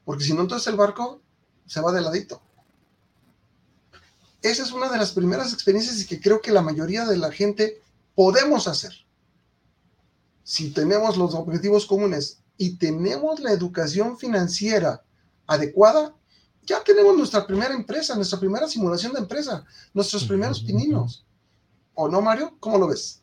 porque 0.04 0.22
si 0.22 0.32
no, 0.32 0.42
entonces 0.42 0.68
el 0.68 0.76
barco 0.76 1.22
se 1.66 1.80
va 1.80 1.92
de 1.92 2.00
ladito. 2.00 2.40
Esa 4.42 4.62
es 4.62 4.72
una 4.72 4.88
de 4.90 4.98
las 4.98 5.12
primeras 5.12 5.52
experiencias 5.52 6.04
que 6.06 6.20
creo 6.20 6.40
que 6.40 6.52
la 6.52 6.62
mayoría 6.62 7.04
de 7.04 7.16
la 7.16 7.32
gente 7.32 7.80
podemos 8.14 8.68
hacer. 8.68 8.92
Si 10.44 10.70
tenemos 10.70 11.16
los 11.16 11.34
objetivos 11.34 11.86
comunes 11.86 12.40
y 12.56 12.76
tenemos 12.76 13.40
la 13.40 13.50
educación 13.50 14.16
financiera 14.18 15.02
adecuada, 15.46 16.14
ya 16.62 16.82
tenemos 16.84 17.16
nuestra 17.16 17.46
primera 17.46 17.74
empresa, 17.74 18.14
nuestra 18.14 18.38
primera 18.38 18.68
simulación 18.68 19.12
de 19.12 19.20
empresa, 19.20 19.64
nuestros 19.94 20.24
primeros 20.24 20.60
pininos. 20.60 21.24
¿O 21.94 22.08
no, 22.08 22.20
Mario? 22.20 22.56
¿Cómo 22.60 22.78
lo 22.78 22.88
ves? 22.88 23.22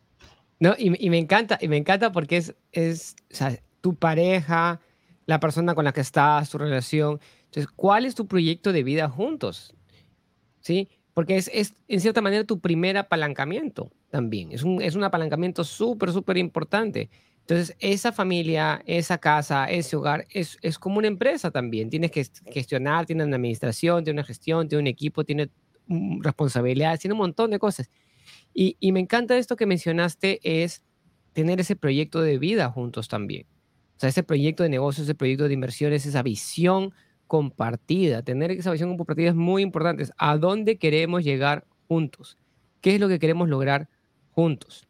No, 0.60 0.74
y, 0.78 1.10
me 1.10 1.18
encanta, 1.18 1.58
y 1.62 1.68
me 1.68 1.78
encanta 1.78 2.12
porque 2.12 2.38
es, 2.38 2.56
es 2.72 3.16
tu 3.82 3.96
pareja, 3.96 4.80
la 5.26 5.40
persona 5.40 5.76
con 5.76 5.86
la 5.86 5.92
que 5.92 6.02
estás, 6.02 6.50
tu 6.50 6.58
relación. 6.58 7.20
Entonces, 7.54 7.72
¿cuál 7.76 8.08
es 8.08 8.16
tu 8.16 8.26
proyecto 8.26 8.74
de 8.74 8.82
vida 8.82 9.08
juntos? 9.08 9.76
¿Sí? 10.60 10.90
Porque 11.14 11.38
es, 11.38 11.52
es 11.54 11.76
en 11.88 12.00
cierta 12.00 12.20
manera 12.20 12.46
tu 12.46 12.60
primer 12.60 12.98
apalancamiento 12.98 13.92
también. 14.10 14.52
Es 14.52 14.64
un, 14.64 14.82
es 14.82 14.96
un 14.96 15.04
apalancamiento 15.04 15.64
súper, 15.64 16.12
súper 16.12 16.38
importante. 16.38 17.12
Entonces, 17.42 17.76
esa 17.78 18.12
familia, 18.12 18.82
esa 18.88 19.20
casa, 19.20 19.66
ese 19.66 19.96
hogar 19.96 20.26
es, 20.32 20.58
es 20.64 20.80
como 20.80 20.98
una 20.98 21.08
empresa 21.08 21.52
también. 21.52 21.92
Tienes 21.92 22.10
que 22.10 22.26
gestionar, 22.52 23.06
tiene 23.06 23.24
una 23.24 23.36
administración, 23.36 24.04
tiene 24.04 24.20
una 24.20 24.26
gestión, 24.26 24.68
tiene 24.68 24.82
un 24.82 24.88
equipo, 24.88 25.24
tiene 25.24 25.52
responsabilidades, 26.22 27.02
tiene 27.02 27.14
un 27.14 27.20
montón 27.20 27.52
de 27.52 27.60
cosas. 27.60 27.92
Y, 28.52 28.78
y 28.80 28.94
me 28.94 29.00
encanta 29.00 29.38
esto 29.38 29.56
que 29.56 29.68
mencionaste, 29.68 30.40
es 30.42 30.84
tener 31.34 31.60
ese 31.60 31.76
proyecto 31.76 32.20
de 32.22 32.40
vida 32.40 32.72
juntos 32.72 33.08
también. 33.10 33.46
O 33.96 34.00
sea, 34.00 34.10
ese 34.10 34.24
proyecto 34.24 34.64
de 34.64 34.70
negocios, 34.70 35.06
ese 35.06 35.14
proyecto 35.14 35.48
de 35.48 35.54
inversiones, 35.54 36.08
esa 36.08 36.24
visión 36.24 36.96
compartida. 37.28 38.22
Tener 38.22 38.52
esa 38.52 38.72
visión 38.72 38.96
compartida 38.96 39.30
es 39.30 39.36
muy 39.36 39.62
importante. 39.62 40.06
¿A 40.18 40.38
dónde 40.38 40.78
queremos 40.78 41.24
llegar 41.24 41.66
juntos? 41.88 42.38
¿Qué 42.82 42.96
es 42.96 43.00
lo 43.00 43.08
que 43.08 43.20
queremos 43.20 43.50
lograr 43.50 43.90
juntos? 44.32 44.88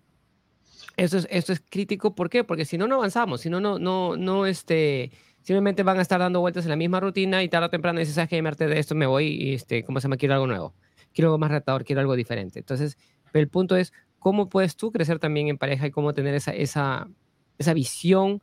Esto 0.97 1.17
es, 1.17 1.27
esto 1.31 1.53
es 1.53 1.63
crítico, 1.69 2.13
¿por 2.13 2.29
qué? 2.29 2.43
Porque 2.43 2.65
si 2.65 2.77
no, 2.77 2.87
no 2.87 2.95
avanzamos, 2.95 3.41
si 3.41 3.49
no, 3.49 3.59
no, 3.59 3.79
no, 3.79 4.15
no, 4.15 4.45
este, 4.45 5.11
simplemente 5.41 5.83
van 5.83 5.97
a 5.97 6.01
estar 6.01 6.19
dando 6.19 6.39
vueltas 6.39 6.65
en 6.65 6.69
la 6.69 6.75
misma 6.75 6.99
rutina 6.99 7.43
y 7.43 7.49
tarde 7.49 7.67
o 7.67 7.69
temprano 7.69 7.99
dices, 7.99 8.15
¿sabes 8.15 8.29
qué? 8.29 8.41
Me 8.41 8.51
de 8.51 8.79
esto, 8.79 8.93
me 8.93 9.07
voy 9.07 9.27
y, 9.27 9.53
este, 9.53 9.83
¿cómo 9.83 9.99
se 9.99 10.05
llama? 10.05 10.17
Quiero 10.17 10.35
algo 10.35 10.47
nuevo, 10.47 10.73
quiero 11.13 11.29
algo 11.29 11.39
más 11.39 11.51
retador, 11.51 11.83
quiero 11.83 12.01
algo 12.01 12.15
diferente. 12.15 12.59
Entonces, 12.59 12.97
el 13.33 13.47
punto 13.47 13.75
es, 13.75 13.91
¿cómo 14.19 14.49
puedes 14.49 14.75
tú 14.75 14.91
crecer 14.91 15.19
también 15.19 15.47
en 15.47 15.57
pareja 15.57 15.87
y 15.87 15.91
cómo 15.91 16.13
tener 16.13 16.35
esa, 16.35 16.51
esa, 16.51 17.09
esa 17.57 17.73
visión 17.73 18.41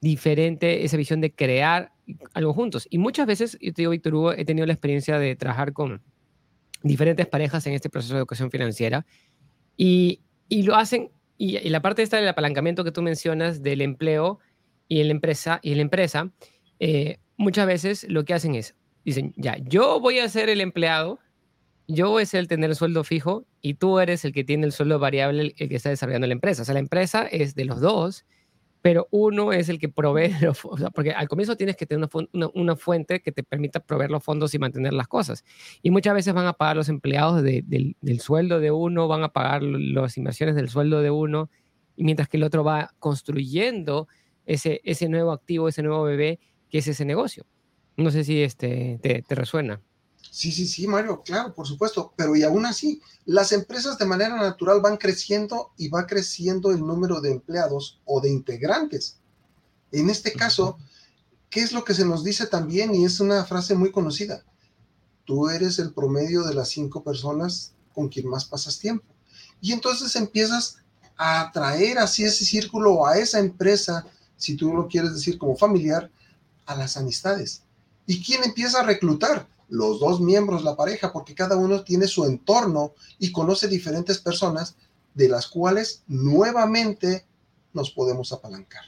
diferente, 0.00 0.84
esa 0.84 0.96
visión 0.96 1.20
de 1.20 1.32
crear 1.32 1.92
algo 2.34 2.52
juntos? 2.52 2.86
Y 2.90 2.98
muchas 2.98 3.26
veces, 3.26 3.58
yo 3.60 3.72
te 3.72 3.82
digo, 3.82 3.90
Víctor 3.92 4.14
Hugo, 4.14 4.32
he 4.32 4.44
tenido 4.44 4.66
la 4.66 4.72
experiencia 4.72 5.18
de 5.18 5.36
trabajar 5.36 5.72
con 5.72 6.02
diferentes 6.82 7.26
parejas 7.26 7.66
en 7.66 7.74
este 7.74 7.90
proceso 7.90 8.14
de 8.14 8.18
educación 8.18 8.50
financiera 8.50 9.06
y, 9.76 10.20
y 10.48 10.62
lo 10.62 10.76
hacen 10.76 11.10
y, 11.38 11.68
la 11.68 11.82
parte 11.82 12.02
esta 12.02 12.16
del 12.16 12.28
apalancamiento 12.28 12.84
que 12.84 12.92
tú 12.92 13.02
mencionas 13.02 13.62
del 13.62 13.80
empleo 13.80 14.38
y 14.88 15.02
la 15.02 15.10
empresa, 15.10 15.60
y 15.62 15.74
la 15.74 15.82
empresa 15.82 16.30
eh, 16.78 17.18
muchas 17.36 17.66
veces 17.66 18.06
lo 18.08 18.24
que 18.24 18.34
hacen 18.34 18.54
es, 18.54 18.74
dicen, 19.04 19.34
ya, 19.36 19.56
yo 19.58 20.00
voy 20.00 20.18
a 20.18 20.28
ser 20.28 20.48
el 20.48 20.60
empleado, 20.60 21.18
yo 21.88 22.10
voy 22.10 22.22
a 22.22 22.26
ser 22.26 22.40
el 22.40 22.48
tener 22.48 22.70
el 22.70 22.76
sueldo 22.76 23.04
fijo 23.04 23.46
y 23.60 23.74
tú 23.74 23.98
eres 24.00 24.24
el 24.24 24.32
que 24.32 24.44
tiene 24.44 24.66
el 24.66 24.72
sueldo 24.72 24.98
variable, 24.98 25.54
el 25.56 25.68
que 25.68 25.76
está 25.76 25.90
desarrollando 25.90 26.26
la 26.26 26.32
empresa. 26.32 26.62
O 26.62 26.64
sea, 26.64 26.74
la 26.74 26.80
empresa 26.80 27.26
es 27.26 27.54
de 27.54 27.64
los 27.64 27.80
dos 27.80 28.24
pero 28.86 29.08
uno 29.10 29.52
es 29.52 29.68
el 29.68 29.80
que 29.80 29.88
provee, 29.88 30.30
porque 30.94 31.10
al 31.10 31.26
comienzo 31.26 31.56
tienes 31.56 31.74
que 31.74 31.86
tener 31.86 32.08
una, 32.54 32.76
fuente 32.76 33.20
que 33.20 33.32
te 33.32 33.42
permita 33.42 33.80
proveer 33.80 34.12
los 34.12 34.22
fondos 34.22 34.54
y 34.54 34.60
mantener 34.60 34.92
las 34.92 35.08
cosas. 35.08 35.44
Y 35.82 35.90
muchas 35.90 36.14
veces 36.14 36.32
van 36.32 36.46
a 36.46 36.52
pagar 36.52 36.76
los 36.76 36.88
empleados 36.88 37.42
del, 37.42 37.96
sueldo 38.20 38.60
de 38.60 38.70
uno, 38.70 39.08
van 39.08 39.24
a 39.24 39.30
pagar 39.30 39.64
las 39.64 40.16
inversiones 40.16 40.54
del 40.54 40.68
sueldo 40.68 41.02
de 41.02 41.10
uno, 41.10 41.50
y 41.96 42.04
mientras 42.04 42.28
que 42.28 42.36
el 42.36 42.44
otro 42.44 42.62
va 42.62 42.94
construyendo 43.00 44.06
ese, 44.44 44.80
ese 44.84 45.08
nuevo 45.08 45.32
activo, 45.32 45.66
ese 45.66 45.82
nuevo 45.82 46.04
bebé, 46.04 46.38
que 46.70 46.78
es 46.78 46.86
ese 46.86 47.04
negocio. 47.04 47.44
No 47.96 48.12
sé 48.12 48.22
si 48.22 48.40
este, 48.40 49.00
te 49.02 49.34
resuena. 49.34 49.82
Sí, 50.36 50.52
sí, 50.52 50.66
sí, 50.66 50.86
Mario, 50.86 51.22
claro, 51.22 51.54
por 51.54 51.66
supuesto, 51.66 52.12
pero 52.14 52.36
y 52.36 52.42
aún 52.42 52.66
así, 52.66 53.00
las 53.24 53.52
empresas 53.52 53.96
de 53.96 54.04
manera 54.04 54.36
natural 54.36 54.82
van 54.82 54.98
creciendo 54.98 55.72
y 55.78 55.88
va 55.88 56.06
creciendo 56.06 56.72
el 56.72 56.80
número 56.80 57.22
de 57.22 57.30
empleados 57.30 58.02
o 58.04 58.20
de 58.20 58.28
integrantes. 58.28 59.16
En 59.92 60.10
este 60.10 60.34
caso, 60.34 60.76
¿qué 61.48 61.60
es 61.60 61.72
lo 61.72 61.84
que 61.84 61.94
se 61.94 62.04
nos 62.04 62.22
dice 62.22 62.46
también? 62.48 62.94
Y 62.94 63.06
es 63.06 63.18
una 63.18 63.46
frase 63.46 63.74
muy 63.74 63.90
conocida. 63.90 64.44
Tú 65.24 65.48
eres 65.48 65.78
el 65.78 65.94
promedio 65.94 66.42
de 66.42 66.52
las 66.52 66.68
cinco 66.68 67.02
personas 67.02 67.72
con 67.94 68.10
quien 68.10 68.28
más 68.28 68.44
pasas 68.44 68.78
tiempo. 68.78 69.06
Y 69.62 69.72
entonces 69.72 70.16
empiezas 70.16 70.76
a 71.16 71.40
atraer 71.40 71.98
así 71.98 72.24
ese 72.24 72.44
círculo 72.44 72.92
o 72.92 73.06
a 73.06 73.16
esa 73.16 73.38
empresa, 73.38 74.06
si 74.36 74.54
tú 74.54 74.74
lo 74.74 74.86
quieres 74.86 75.14
decir 75.14 75.38
como 75.38 75.56
familiar, 75.56 76.10
a 76.66 76.74
las 76.74 76.98
amistades. 76.98 77.62
¿Y 78.06 78.22
quién 78.22 78.44
empieza 78.44 78.80
a 78.80 78.84
reclutar? 78.84 79.55
Los 79.68 80.00
dos 80.00 80.20
miembros, 80.20 80.62
la 80.62 80.76
pareja, 80.76 81.12
porque 81.12 81.34
cada 81.34 81.56
uno 81.56 81.82
tiene 81.82 82.06
su 82.06 82.24
entorno 82.24 82.92
y 83.18 83.32
conoce 83.32 83.68
diferentes 83.68 84.18
personas 84.18 84.76
de 85.14 85.28
las 85.28 85.48
cuales 85.48 86.02
nuevamente 86.06 87.26
nos 87.72 87.90
podemos 87.90 88.32
apalancar. 88.32 88.84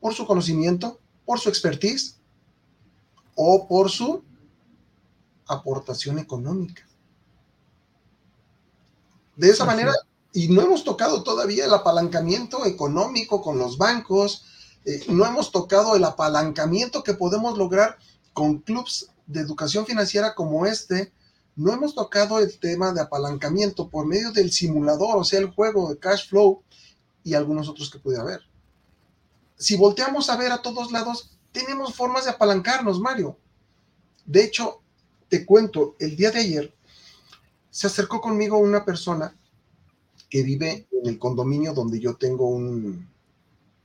Por 0.00 0.14
su 0.14 0.26
conocimiento, 0.26 0.98
por 1.24 1.38
su 1.38 1.48
expertise 1.48 2.16
o 3.34 3.68
por 3.68 3.90
su 3.90 4.22
aportación 5.46 6.18
económica. 6.18 6.86
De 9.36 9.50
esa 9.50 9.64
manera, 9.64 9.92
y 10.32 10.48
no 10.48 10.62
hemos 10.62 10.84
tocado 10.84 11.22
todavía 11.22 11.66
el 11.66 11.74
apalancamiento 11.74 12.64
económico 12.64 13.42
con 13.42 13.58
los 13.58 13.76
bancos, 13.78 14.44
eh, 14.84 15.04
no 15.08 15.26
hemos 15.26 15.52
tocado 15.52 15.94
el 15.96 16.04
apalancamiento 16.04 17.02
que 17.02 17.14
podemos 17.14 17.58
lograr 17.58 17.98
con 18.32 18.58
clubs 18.58 19.10
de 19.26 19.40
educación 19.40 19.86
financiera 19.86 20.34
como 20.34 20.66
este, 20.66 21.12
no 21.56 21.72
hemos 21.72 21.94
tocado 21.94 22.38
el 22.38 22.58
tema 22.58 22.92
de 22.92 23.00
apalancamiento 23.00 23.88
por 23.88 24.06
medio 24.06 24.30
del 24.32 24.52
simulador, 24.52 25.16
o 25.16 25.24
sea, 25.24 25.40
el 25.40 25.50
juego 25.50 25.88
de 25.88 25.98
cash 25.98 26.28
flow 26.28 26.62
y 27.24 27.34
algunos 27.34 27.68
otros 27.68 27.90
que 27.90 27.98
pudiera 27.98 28.22
haber. 28.22 28.40
Si 29.56 29.76
volteamos 29.76 30.28
a 30.28 30.36
ver 30.36 30.52
a 30.52 30.62
todos 30.62 30.92
lados, 30.92 31.30
tenemos 31.52 31.94
formas 31.94 32.24
de 32.24 32.30
apalancarnos, 32.30 33.00
Mario. 33.00 33.38
De 34.26 34.44
hecho, 34.44 34.82
te 35.28 35.46
cuento, 35.46 35.96
el 35.98 36.14
día 36.14 36.30
de 36.30 36.40
ayer 36.40 36.74
se 37.70 37.86
acercó 37.86 38.20
conmigo 38.20 38.58
una 38.58 38.84
persona 38.84 39.34
que 40.28 40.42
vive 40.42 40.86
en 40.92 41.08
el 41.08 41.18
condominio 41.18 41.72
donde 41.72 42.00
yo 42.00 42.16
tengo 42.16 42.48
un 42.48 43.08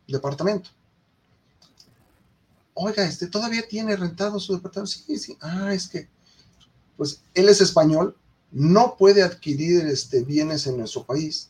departamento 0.07 0.71
oiga, 2.73 3.05
este 3.05 3.27
todavía 3.27 3.67
tiene 3.67 3.95
rentado 3.95 4.39
su 4.39 4.53
departamento. 4.53 4.91
Sí, 4.91 5.17
sí, 5.17 5.37
ah, 5.41 5.73
es 5.73 5.87
que, 5.87 6.07
pues 6.97 7.21
él 7.33 7.49
es 7.49 7.61
español, 7.61 8.15
no 8.51 8.95
puede 8.97 9.23
adquirir 9.23 9.85
este, 9.85 10.23
bienes 10.23 10.67
en 10.67 10.77
nuestro 10.77 11.03
país. 11.03 11.49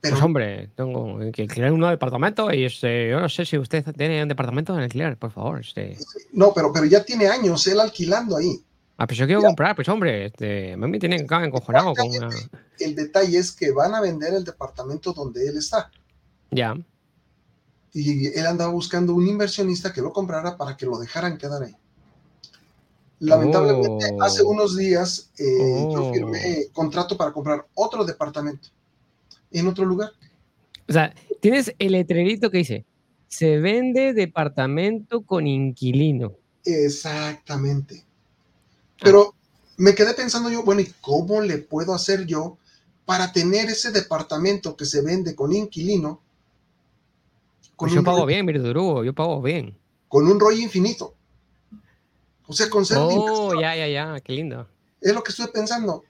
Pero, 0.00 0.14
pues 0.14 0.24
hombre, 0.24 0.70
tengo 0.76 1.18
que 1.32 1.42
alquilar 1.42 1.72
un 1.72 1.80
departamento 1.80 2.52
y 2.52 2.64
este, 2.64 3.10
yo 3.10 3.20
no 3.20 3.28
sé 3.28 3.44
si 3.44 3.58
usted 3.58 3.84
tiene 3.96 4.22
un 4.22 4.28
departamento 4.28 4.72
en 4.74 4.80
alquiler, 4.80 5.16
por 5.16 5.32
favor. 5.32 5.60
Este. 5.60 5.98
No, 6.32 6.52
pero, 6.54 6.72
pero 6.72 6.84
ya 6.84 7.04
tiene 7.04 7.26
años 7.26 7.66
él 7.66 7.80
alquilando 7.80 8.36
ahí. 8.36 8.62
Ah, 8.96 9.06
pues 9.06 9.18
yo 9.18 9.26
quiero 9.26 9.42
comprar, 9.42 9.76
pues 9.76 9.88
hombre, 9.88 10.26
este, 10.26 10.72
a 10.72 10.76
mí 10.76 10.88
me 10.88 10.98
tienen 10.98 11.20
encojonado 11.20 11.94
con 11.94 12.08
una... 12.08 12.30
El 12.80 12.96
detalle 12.96 13.38
es 13.38 13.52
que 13.52 13.70
van 13.70 13.94
a 13.94 14.00
vender 14.00 14.34
el 14.34 14.44
departamento 14.44 15.12
donde 15.12 15.48
él 15.48 15.56
está. 15.56 15.90
Ya 16.50 16.74
y 18.00 18.26
él 18.26 18.46
andaba 18.46 18.70
buscando 18.70 19.14
un 19.14 19.26
inversionista 19.26 19.92
que 19.92 20.00
lo 20.00 20.12
comprara 20.12 20.56
para 20.56 20.76
que 20.76 20.86
lo 20.86 20.98
dejaran 20.98 21.38
quedar 21.38 21.62
ahí. 21.62 21.74
Lamentablemente, 23.20 24.14
oh. 24.14 24.22
hace 24.22 24.42
unos 24.44 24.76
días 24.76 25.30
eh, 25.38 25.88
yo 25.92 26.06
oh. 26.06 26.12
firmé 26.12 26.68
contrato 26.72 27.16
para 27.16 27.32
comprar 27.32 27.66
otro 27.74 28.04
departamento 28.04 28.68
en 29.50 29.66
otro 29.66 29.84
lugar. 29.84 30.10
O 30.88 30.92
sea, 30.92 31.12
tienes 31.40 31.72
el 31.78 31.92
letrerito 31.92 32.50
que 32.50 32.58
dice, 32.58 32.84
se 33.26 33.58
vende 33.58 34.14
departamento 34.14 35.22
con 35.22 35.46
inquilino. 35.46 36.34
Exactamente. 36.64 38.04
Pero 39.00 39.34
me 39.76 39.94
quedé 39.94 40.14
pensando 40.14 40.50
yo, 40.50 40.62
bueno, 40.62 40.80
¿y 40.80 40.92
cómo 41.00 41.40
le 41.40 41.58
puedo 41.58 41.94
hacer 41.94 42.26
yo 42.26 42.58
para 43.04 43.32
tener 43.32 43.68
ese 43.68 43.90
departamento 43.90 44.76
que 44.76 44.84
se 44.84 45.02
vende 45.02 45.34
con 45.34 45.52
inquilino 45.52 46.22
pues 47.78 47.92
yo 47.92 48.02
pago 48.02 48.26
bien, 48.26 48.44
Virturugo, 48.44 49.04
yo 49.04 49.14
pago 49.14 49.40
bien. 49.40 49.78
Con 50.08 50.26
un 50.26 50.40
ROI 50.40 50.62
infinito. 50.62 51.14
O 52.46 52.52
sea, 52.52 52.68
con 52.68 52.84
ser 52.84 52.98
Oh, 53.00 53.58
ya, 53.60 53.76
ya, 53.76 53.86
ya, 53.86 54.20
qué 54.20 54.32
lindo. 54.32 54.66
Es 55.00 55.14
lo 55.14 55.22
que 55.22 55.30
estoy 55.30 55.46
pensando. 55.48 56.02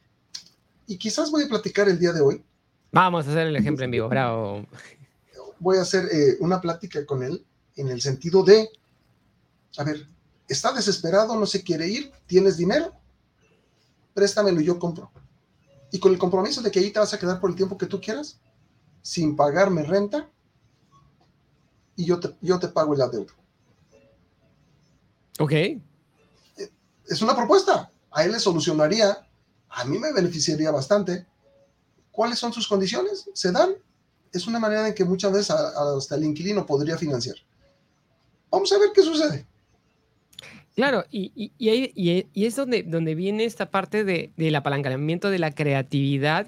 Y 0.86 0.96
quizás 0.96 1.30
voy 1.30 1.44
a 1.44 1.48
platicar 1.48 1.88
el 1.88 1.98
día 1.98 2.12
de 2.12 2.22
hoy. 2.22 2.42
Vamos 2.90 3.26
a 3.26 3.30
hacer 3.30 3.48
el 3.48 3.56
ejemplo 3.56 3.84
en 3.84 3.90
vivo, 3.90 4.08
bravo. 4.08 4.66
Voy 5.60 5.76
a 5.76 5.82
hacer 5.82 6.08
eh, 6.12 6.36
una 6.38 6.60
plática 6.60 7.04
con 7.04 7.22
él 7.24 7.44
en 7.74 7.88
el 7.88 8.00
sentido 8.00 8.44
de, 8.44 8.70
a 9.76 9.82
ver, 9.82 10.06
está 10.46 10.72
desesperado, 10.72 11.36
no 11.36 11.46
se 11.46 11.64
quiere 11.64 11.88
ir, 11.88 12.12
tienes 12.26 12.56
dinero, 12.56 12.92
préstamelo 14.14 14.60
y 14.60 14.64
yo 14.64 14.78
compro. 14.78 15.10
Y 15.90 15.98
con 15.98 16.12
el 16.12 16.18
compromiso 16.18 16.62
de 16.62 16.70
que 16.70 16.78
ahí 16.78 16.92
te 16.92 17.00
vas 17.00 17.12
a 17.12 17.18
quedar 17.18 17.40
por 17.40 17.50
el 17.50 17.56
tiempo 17.56 17.76
que 17.76 17.86
tú 17.86 18.00
quieras, 18.00 18.38
sin 19.02 19.34
pagarme 19.34 19.82
renta, 19.82 20.30
y 21.98 22.04
yo 22.06 22.20
te, 22.20 22.32
yo 22.40 22.58
te 22.60 22.68
pago 22.68 22.94
el 22.94 23.02
adeudo. 23.02 23.32
Ok. 25.40 25.52
Es 27.06 27.20
una 27.20 27.34
propuesta. 27.34 27.90
A 28.12 28.24
él 28.24 28.32
le 28.32 28.38
solucionaría, 28.38 29.26
a 29.68 29.84
mí 29.84 29.98
me 29.98 30.12
beneficiaría 30.12 30.70
bastante. 30.70 31.26
¿Cuáles 32.12 32.38
son 32.38 32.52
sus 32.52 32.68
condiciones? 32.68 33.28
¿Se 33.34 33.50
dan? 33.50 33.70
Es 34.32 34.46
una 34.46 34.60
manera 34.60 34.86
en 34.86 34.94
que 34.94 35.04
muchas 35.04 35.32
veces 35.32 35.50
hasta 35.50 36.14
el 36.14 36.24
inquilino 36.24 36.64
podría 36.64 36.96
financiar. 36.96 37.36
Vamos 38.48 38.72
a 38.72 38.78
ver 38.78 38.90
qué 38.94 39.02
sucede. 39.02 39.44
Claro, 40.76 41.04
y, 41.10 41.52
y, 41.58 42.44
es 42.46 42.54
donde, 42.54 42.84
donde 42.84 43.16
viene 43.16 43.44
esta 43.44 43.72
parte 43.72 44.04
de, 44.04 44.32
del 44.36 44.54
apalancamiento 44.54 45.30
de 45.30 45.40
la 45.40 45.50
creatividad 45.50 46.46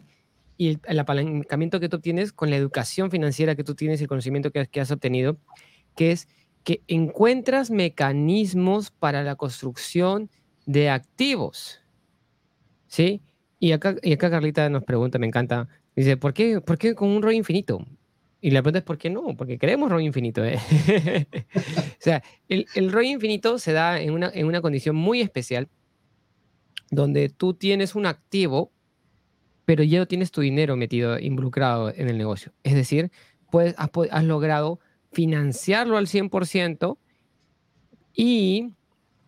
y 0.61 0.79
el, 0.85 0.99
apalancamiento 0.99 1.81
que 1.81 1.89
tú 1.89 2.01
tienes 2.01 2.35
con 2.35 2.51
la 2.51 2.57
educación 2.57 3.11
financiera 3.11 3.55
que 3.55 3.65
tú 3.65 3.75
tienes 3.75 3.99
y 3.99 4.05
el 4.05 4.09
conocimiento 4.09 4.51
que, 4.51 4.79
has 4.79 4.91
obtenido, 4.91 5.39
que 5.97 6.13
es 6.13 6.29
que 6.65 6.83
encuentras 6.87 7.71
mecanismos 7.71 8.91
para 8.91 9.23
la 9.23 9.37
construcción 9.37 10.29
de 10.67 10.91
activos. 10.91 11.81
¿Sí? 12.89 13.23
Y 13.59 13.73
acá, 13.73 13.97
y 14.03 14.13
acá 14.13 14.29
Carlita 14.29 14.69
nos 14.69 14.85
pregunta, 14.85 15.19
me 15.19 15.27
encanta, 15.27 15.67
dice, 15.97 16.19
¿por 16.19 16.35
qué, 16.35 16.61
¿por 16.61 16.77
qué 16.77 16.95
con 16.95 17.09
un 17.09 17.23
ROI 17.23 17.37
infinito? 17.37 17.83
Y 18.43 18.51
la 18.51 18.61
pregunta 18.61 18.81
es, 18.81 18.85
¿por 18.85 18.99
qué 18.99 19.09
no? 19.09 19.35
Porque 19.39 19.57
queremos 19.57 19.91
ROI 19.91 20.05
infinito. 20.05 20.45
¿eh? 20.45 20.59
o 21.57 22.01
sea, 22.01 22.23
el, 22.51 22.67
el 22.75 22.93
ROI 22.93 23.13
infinito 23.13 23.59
se 23.59 23.73
da 23.73 23.99
en 23.99 24.11
una, 24.13 24.31
en 24.35 24.45
una 24.45 24.61
condición 24.61 24.95
muy 24.95 25.23
especial, 25.23 25.71
donde 26.91 27.31
tú 27.31 27.55
tienes 27.55 27.95
un 27.95 28.05
activo 28.05 28.73
pero 29.71 29.85
ya 29.85 30.01
no 30.01 30.07
tienes 30.07 30.33
tu 30.33 30.41
dinero 30.41 30.75
metido, 30.75 31.17
involucrado 31.17 31.95
en 31.95 32.09
el 32.09 32.19
negocio. 32.19 32.53
Es 32.65 32.75
decir, 32.75 33.13
pues 33.53 33.73
has, 33.79 34.25
logrado 34.25 34.81
financiarlo 35.13 35.97
al 35.97 36.09
100% 36.09 36.99
y 38.13 38.73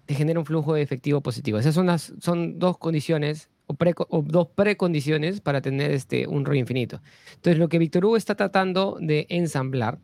te 0.04 0.14
genera 0.16 0.40
un 0.40 0.44
flujo 0.44 0.74
de 0.74 0.82
efectivo 0.82 1.20
positivo. 1.20 1.60
Esas 1.60 1.76
son, 1.76 1.86
las, 1.86 2.12
son 2.18 2.58
dos 2.58 2.76
condiciones 2.76 3.50
o, 3.66 3.76
dos 4.22 4.48
precondiciones 4.48 5.40
para 5.40 5.60
tener 5.60 5.92
este, 5.92 6.26
un 6.26 6.44
ROI 6.44 6.58
infinito. 6.58 7.00
Entonces, 7.36 7.60
lo 7.60 7.68
que 7.68 7.78
Víctor 7.78 8.04
Hugo 8.04 8.16
está 8.16 8.34
tratando 8.34 8.98
de 9.00 9.26
ensamblar 9.28 10.00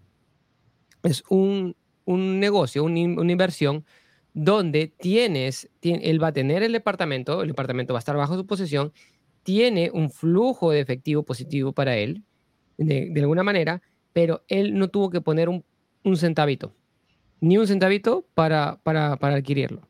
es 1.03 1.25
un, 1.29 1.75
un 2.05 2.39
negocio, 2.39 2.85
un, 2.85 2.97
una 3.19 3.33
inversión 3.33 3.85
donde 4.35 4.87
tienes, 4.87 5.69
él 5.83 6.23
va 6.23 6.29
a 6.29 6.33
tener 6.33 6.63
el 6.63 6.71
departamento, 6.71 7.43
el 7.43 7.49
departamento 7.49 7.93
va 7.93 7.99
a 7.99 8.07
estar 8.07 8.17
bajo 8.17 8.37
su 8.37 8.47
posesión, 8.47 8.93
tiene 9.49 9.91
un 9.91 10.11
flujo 10.11 10.73
de 10.73 10.81
efectivo 10.81 11.23
positivo 11.23 11.73
para 11.73 11.97
él, 11.97 12.23
de, 12.77 13.09
de 13.11 13.21
alguna 13.23 13.43
manera, 13.43 13.81
pero 14.13 14.45
él 14.47 14.77
no 14.77 14.89
tuvo 14.89 15.09
que 15.09 15.23
poner 15.23 15.49
un, 15.49 15.65
un 16.05 16.19
centavito, 16.19 16.75
ni 17.41 17.57
un 17.57 17.67
centavito 17.67 18.27
para, 18.35 18.79
para, 18.83 19.17
para 19.17 19.37
adquirirlo. 19.37 19.89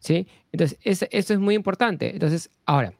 ¿Sí? 0.00 0.26
Entonces, 0.50 0.76
eso 0.82 1.34
es 1.34 1.38
muy 1.38 1.54
importante. 1.54 2.10
Entonces, 2.14 2.50
ahora, 2.64 2.94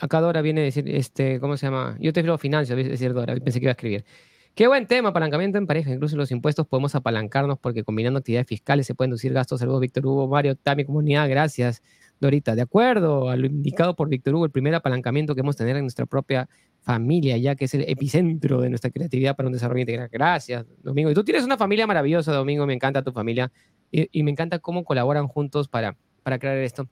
acá 0.00 0.22
Dora 0.22 0.40
viene 0.40 0.62
a 0.62 0.64
decir, 0.64 0.88
este, 0.88 1.38
¿cómo 1.40 1.58
se 1.58 1.66
llama? 1.66 1.98
Yo 2.00 2.14
te 2.14 2.22
lo 2.22 2.38
financio, 2.38 2.74
decir 2.74 3.12
Dora, 3.12 3.36
pensé 3.36 3.60
que 3.60 3.66
iba 3.66 3.72
a 3.72 3.72
escribir. 3.72 4.06
Qué 4.54 4.66
buen 4.66 4.86
tema, 4.86 5.10
apalancamiento 5.10 5.58
en 5.58 5.66
pareja. 5.66 5.90
Incluso 5.90 6.16
los 6.16 6.30
impuestos 6.30 6.66
podemos 6.66 6.94
apalancarnos 6.94 7.58
porque 7.58 7.84
combinando 7.84 8.20
actividades 8.20 8.46
fiscales 8.46 8.86
se 8.86 8.94
pueden 8.94 9.10
inducir 9.10 9.34
gastos. 9.34 9.60
Saludos, 9.60 9.82
Víctor 9.82 10.06
Hugo, 10.06 10.26
Mario, 10.26 10.56
Tami, 10.56 10.86
comunidad. 10.86 11.28
Gracias, 11.28 11.82
Dorita. 12.26 12.54
De 12.54 12.62
acuerdo 12.62 13.30
a 13.30 13.36
lo 13.36 13.46
indicado 13.46 13.94
por 13.94 14.08
Víctor 14.08 14.34
Hugo, 14.34 14.44
el 14.44 14.50
primer 14.50 14.74
apalancamiento 14.74 15.34
que 15.34 15.40
hemos 15.40 15.56
tener 15.56 15.76
en 15.76 15.82
nuestra 15.82 16.06
propia 16.06 16.48
familia, 16.80 17.36
ya 17.36 17.54
que 17.54 17.64
es 17.64 17.74
el 17.74 17.82
epicentro 17.88 18.60
de 18.60 18.68
nuestra 18.68 18.90
creatividad 18.90 19.36
para 19.36 19.48
un 19.48 19.52
desarrollo 19.52 19.80
integral. 19.80 20.08
Gracias, 20.10 20.66
Domingo. 20.82 21.10
Y 21.10 21.14
tú 21.14 21.24
tienes 21.24 21.44
una 21.44 21.56
familia 21.56 21.86
maravillosa, 21.86 22.32
Domingo. 22.32 22.66
Me 22.66 22.74
encanta 22.74 23.02
tu 23.02 23.12
familia 23.12 23.50
y, 23.90 24.22
me 24.22 24.30
encanta 24.30 24.58
cómo 24.58 24.84
colaboran 24.84 25.28
juntos 25.28 25.68
para, 25.68 25.96
para 26.22 26.38
crear 26.38 26.58
esto. 26.58 26.88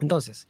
Entonces, 0.00 0.48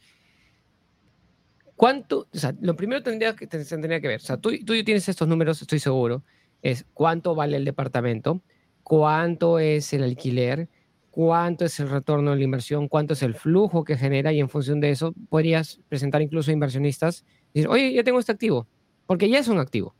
¿cuánto? 1.75 2.27
O 2.33 2.37
sea, 2.37 2.55
lo 2.59 2.75
primero 2.75 3.03
tendría 3.03 3.35
que, 3.35 3.47
tendría 3.47 4.01
que 4.01 4.07
ver, 4.07 4.17
o 4.17 4.23
sea, 4.23 4.37
tú, 4.37 4.51
tú 4.65 4.73
tienes 4.83 5.07
estos 5.07 5.27
números, 5.27 5.61
estoy 5.61 5.79
seguro, 5.79 6.23
es 6.61 6.85
cuánto 6.93 7.35
vale 7.35 7.57
el 7.57 7.65
departamento, 7.65 8.41
cuánto 8.83 9.59
es 9.59 9.93
el 9.93 10.03
alquiler, 10.03 10.69
cuánto 11.19 11.65
es 11.65 11.77
el 11.81 11.89
retorno 11.89 12.31
de 12.31 12.37
la 12.37 12.43
inversión, 12.45 12.87
cuánto 12.87 13.11
es 13.11 13.23
el 13.23 13.35
flujo 13.35 13.83
que 13.83 13.97
genera 13.97 14.31
y 14.31 14.39
en 14.39 14.47
función 14.47 14.79
de 14.79 14.91
eso 14.91 15.13
podrías 15.27 15.81
presentar 15.89 16.21
incluso 16.21 16.49
a 16.49 16.53
inversionistas 16.53 17.25
Decir, 17.53 17.67
oye, 17.67 17.91
ya 17.91 18.05
tengo 18.05 18.19
este 18.19 18.31
activo, 18.31 18.67
porque 19.05 19.27
ya 19.27 19.39
es 19.39 19.49
un 19.49 19.57
activo. 19.59 19.93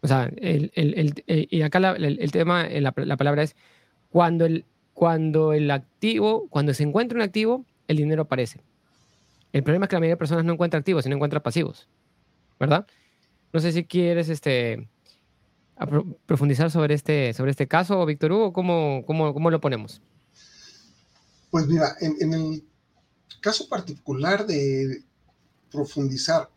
O 0.00 0.06
sea, 0.06 0.30
el, 0.36 0.70
el, 0.76 1.12
el, 1.26 1.48
y 1.50 1.62
acá 1.62 1.96
el, 1.96 2.30
tema, 2.30 2.68
la, 2.68 2.94
la, 2.94 3.16
palabra 3.16 3.42
es 3.42 3.56
cuando 4.10 4.46
el, 4.46 4.64
cuando 4.92 5.52
el 5.52 5.68
activo, 5.72 6.46
cuando 6.50 6.72
se 6.72 6.84
encuentra 6.84 7.16
un 7.16 7.22
activo, 7.22 7.64
el 7.88 7.96
dinero 7.96 8.22
aparece. 8.22 8.60
El 9.52 9.64
problema 9.64 9.86
es 9.86 9.88
que 9.88 9.96
la 9.96 10.00
mayoría 10.00 10.14
de 10.14 10.18
personas 10.18 10.44
no 10.44 10.52
encuentra 10.52 10.78
activos, 10.78 11.02
sino 11.02 11.16
encuentra 11.16 11.42
pasivos. 11.42 11.88
¿Verdad? 12.60 12.86
No 13.52 13.58
sé 13.58 13.72
si 13.72 13.82
quieres 13.82 14.28
este, 14.28 14.86
profundizar 16.26 16.70
sobre 16.70 16.94
este, 16.94 17.32
sobre 17.34 17.50
este 17.50 17.66
caso, 17.66 18.04
Víctor 18.06 18.32
Hugo, 18.32 18.52
¿cómo, 18.52 19.04
cómo, 19.06 19.34
cómo 19.34 19.50
lo 19.50 19.60
ponemos? 19.60 20.00
Pues 21.50 21.66
mira, 21.66 21.96
en, 22.00 22.16
en 22.20 22.34
el 22.34 22.64
caso 23.40 23.68
particular 23.68 24.46
de, 24.46 25.04
profundizar, 25.74 26.48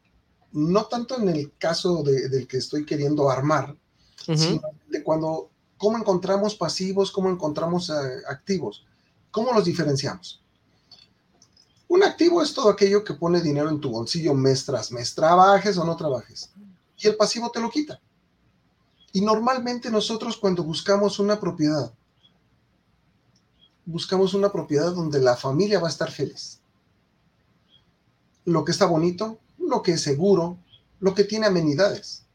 no 0.52 0.86
tanto 0.86 1.20
en 1.20 1.30
el 1.30 1.52
caso 1.58 2.04
del 2.04 2.48
que 2.48 2.58
estoy 2.58 2.86
queriendo 2.86 3.30
armar, 3.30 3.76
sino 4.26 4.62
de 4.88 5.04
cuando, 5.04 5.50
cómo 5.78 5.98
encontramos 5.98 6.56
pasivos, 6.56 7.12
cómo 7.12 7.30
encontramos 7.30 7.90
eh, 7.90 7.94
activos, 8.30 8.86
cómo 9.32 9.54
los 9.54 9.66
diferenciamos. 9.66 10.44
Un 11.88 12.04
activo 12.04 12.42
es 12.42 12.54
todo 12.54 12.70
aquello 12.70 13.04
que 13.04 13.14
pone 13.14 13.42
dinero 13.42 13.70
en 13.70 13.80
tu 13.80 13.90
bolsillo 13.90 14.34
mes 14.34 14.66
tras 14.66 14.92
mes, 14.92 15.16
trabajes 15.16 15.78
o 15.78 15.86
no 15.86 15.96
trabajes, 15.96 16.52
y 16.98 17.08
el 17.08 17.16
pasivo 17.16 17.50
te 17.50 17.60
lo 17.60 17.70
quita. 17.70 18.00
Y 19.18 19.22
normalmente 19.22 19.90
nosotros 19.90 20.38
cuando 20.38 20.64
buscamos 20.64 21.18
una 21.18 21.40
propiedad, 21.40 21.92
buscamos 23.84 24.36
una 24.36 24.52
propiedad 24.52 24.94
donde 24.94 25.20
la 25.20 25.36
familia 25.36 25.80
va 25.80 25.88
a 25.88 25.90
estar 25.90 26.12
feliz 26.12 26.60
lo 28.46 28.64
que 28.64 28.72
está 28.72 28.86
bonito, 28.86 29.40
lo 29.58 29.82
que 29.82 29.94
es 29.94 30.02
seguro, 30.02 30.60
lo 31.00 31.16
que 31.16 31.24
tiene 31.24 31.48
amenidades. 31.48 32.28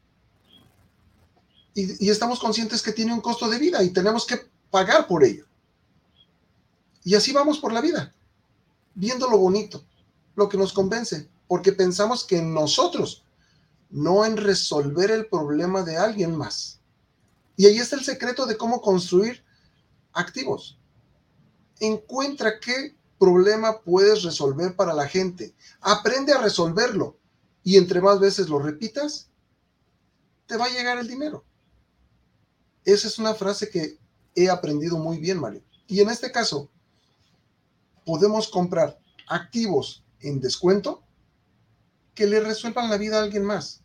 Y, 1.73 2.09
estamos 2.09 2.41
conscientes 2.41 2.81
que 2.81 2.91
tiene 2.91 3.13
un 3.13 3.21
costo 3.21 3.49
de 3.49 3.59
vida 3.59 3.81
y 3.81 3.91
tenemos 3.91 4.27
que 4.27 4.41
pagar 4.69 5.07
por 5.07 5.23
ello. 5.23 5.45
Y 7.05 7.15
así 7.15 7.31
vamos 7.31 7.59
por 7.59 7.71
la 7.71 7.79
vida, 7.79 8.13
viendo 8.93 9.29
lo 9.29 9.37
bonito, 9.37 9.85
lo 10.35 10.49
que 10.49 10.57
nos 10.57 10.73
convence, 10.73 11.29
porque 11.47 11.71
pensamos 11.71 12.25
que 12.25 12.41
nosotros, 12.41 13.23
no 13.93 14.25
en 14.25 14.37
resolver 14.37 15.11
el 15.11 15.27
problema 15.27 15.83
de 15.83 15.97
alguien 15.97 16.35
más. 16.35 16.81
Y 17.55 17.67
ahí 17.67 17.77
está 17.77 17.95
el 17.95 18.03
secreto 18.03 18.47
de 18.47 18.57
cómo 18.57 18.81
construir 18.81 19.45
activos. 20.13 20.79
Encuentra 21.79 22.59
qué 22.59 22.97
problema 23.19 23.81
puedes 23.81 24.23
resolver 24.23 24.75
para 24.75 24.95
la 24.95 25.07
gente. 25.07 25.53
Aprende 25.79 26.33
a 26.33 26.41
resolverlo 26.41 27.19
y 27.63 27.77
entre 27.77 28.01
más 28.01 28.19
veces 28.19 28.49
lo 28.49 28.57
repitas, 28.57 29.29
te 30.47 30.57
va 30.57 30.65
a 30.65 30.69
llegar 30.69 30.97
el 30.97 31.07
dinero. 31.07 31.45
Esa 32.85 33.07
es 33.07 33.19
una 33.19 33.35
frase 33.35 33.69
que 33.69 33.99
he 34.35 34.49
aprendido 34.49 34.97
muy 34.97 35.19
bien, 35.19 35.39
Mario. 35.39 35.63
Y 35.85 36.01
en 36.01 36.09
este 36.09 36.31
caso, 36.31 36.71
podemos 38.07 38.47
comprar 38.47 38.99
activos 39.27 40.03
en 40.19 40.41
descuento 40.41 41.03
que 42.15 42.25
le 42.25 42.39
resuelvan 42.39 42.89
la 42.89 42.97
vida 42.97 43.19
a 43.19 43.23
alguien 43.23 43.45
más. 43.45 43.82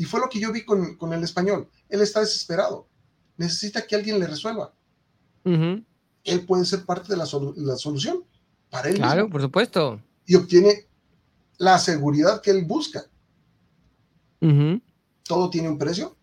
Y 0.00 0.06
fue 0.06 0.18
lo 0.18 0.30
que 0.30 0.40
yo 0.40 0.50
vi 0.50 0.64
con, 0.64 1.12
el 1.12 1.22
español. 1.22 1.68
Él 1.90 2.00
está 2.00 2.20
desesperado. 2.20 2.88
Necesita 3.36 3.86
que 3.86 3.94
alguien 3.94 4.18
le 4.18 4.26
resuelva. 4.26 4.72
Él 5.44 6.46
puede 6.46 6.64
ser 6.64 6.86
parte 6.86 7.08
de 7.12 7.18
la 7.18 7.26
solución 7.26 8.24
para 8.70 8.88
él 8.88 8.94
claro, 8.94 9.28
por 9.28 9.42
supuesto. 9.42 10.00
Y 10.24 10.36
obtiene 10.36 10.86
la 11.58 11.78
seguridad 11.78 12.40
que 12.40 12.50
él 12.50 12.64
busca. 12.64 13.04
¿Todo 15.24 15.50
tiene 15.50 15.68
un 15.68 15.76
precio? 15.76 16.16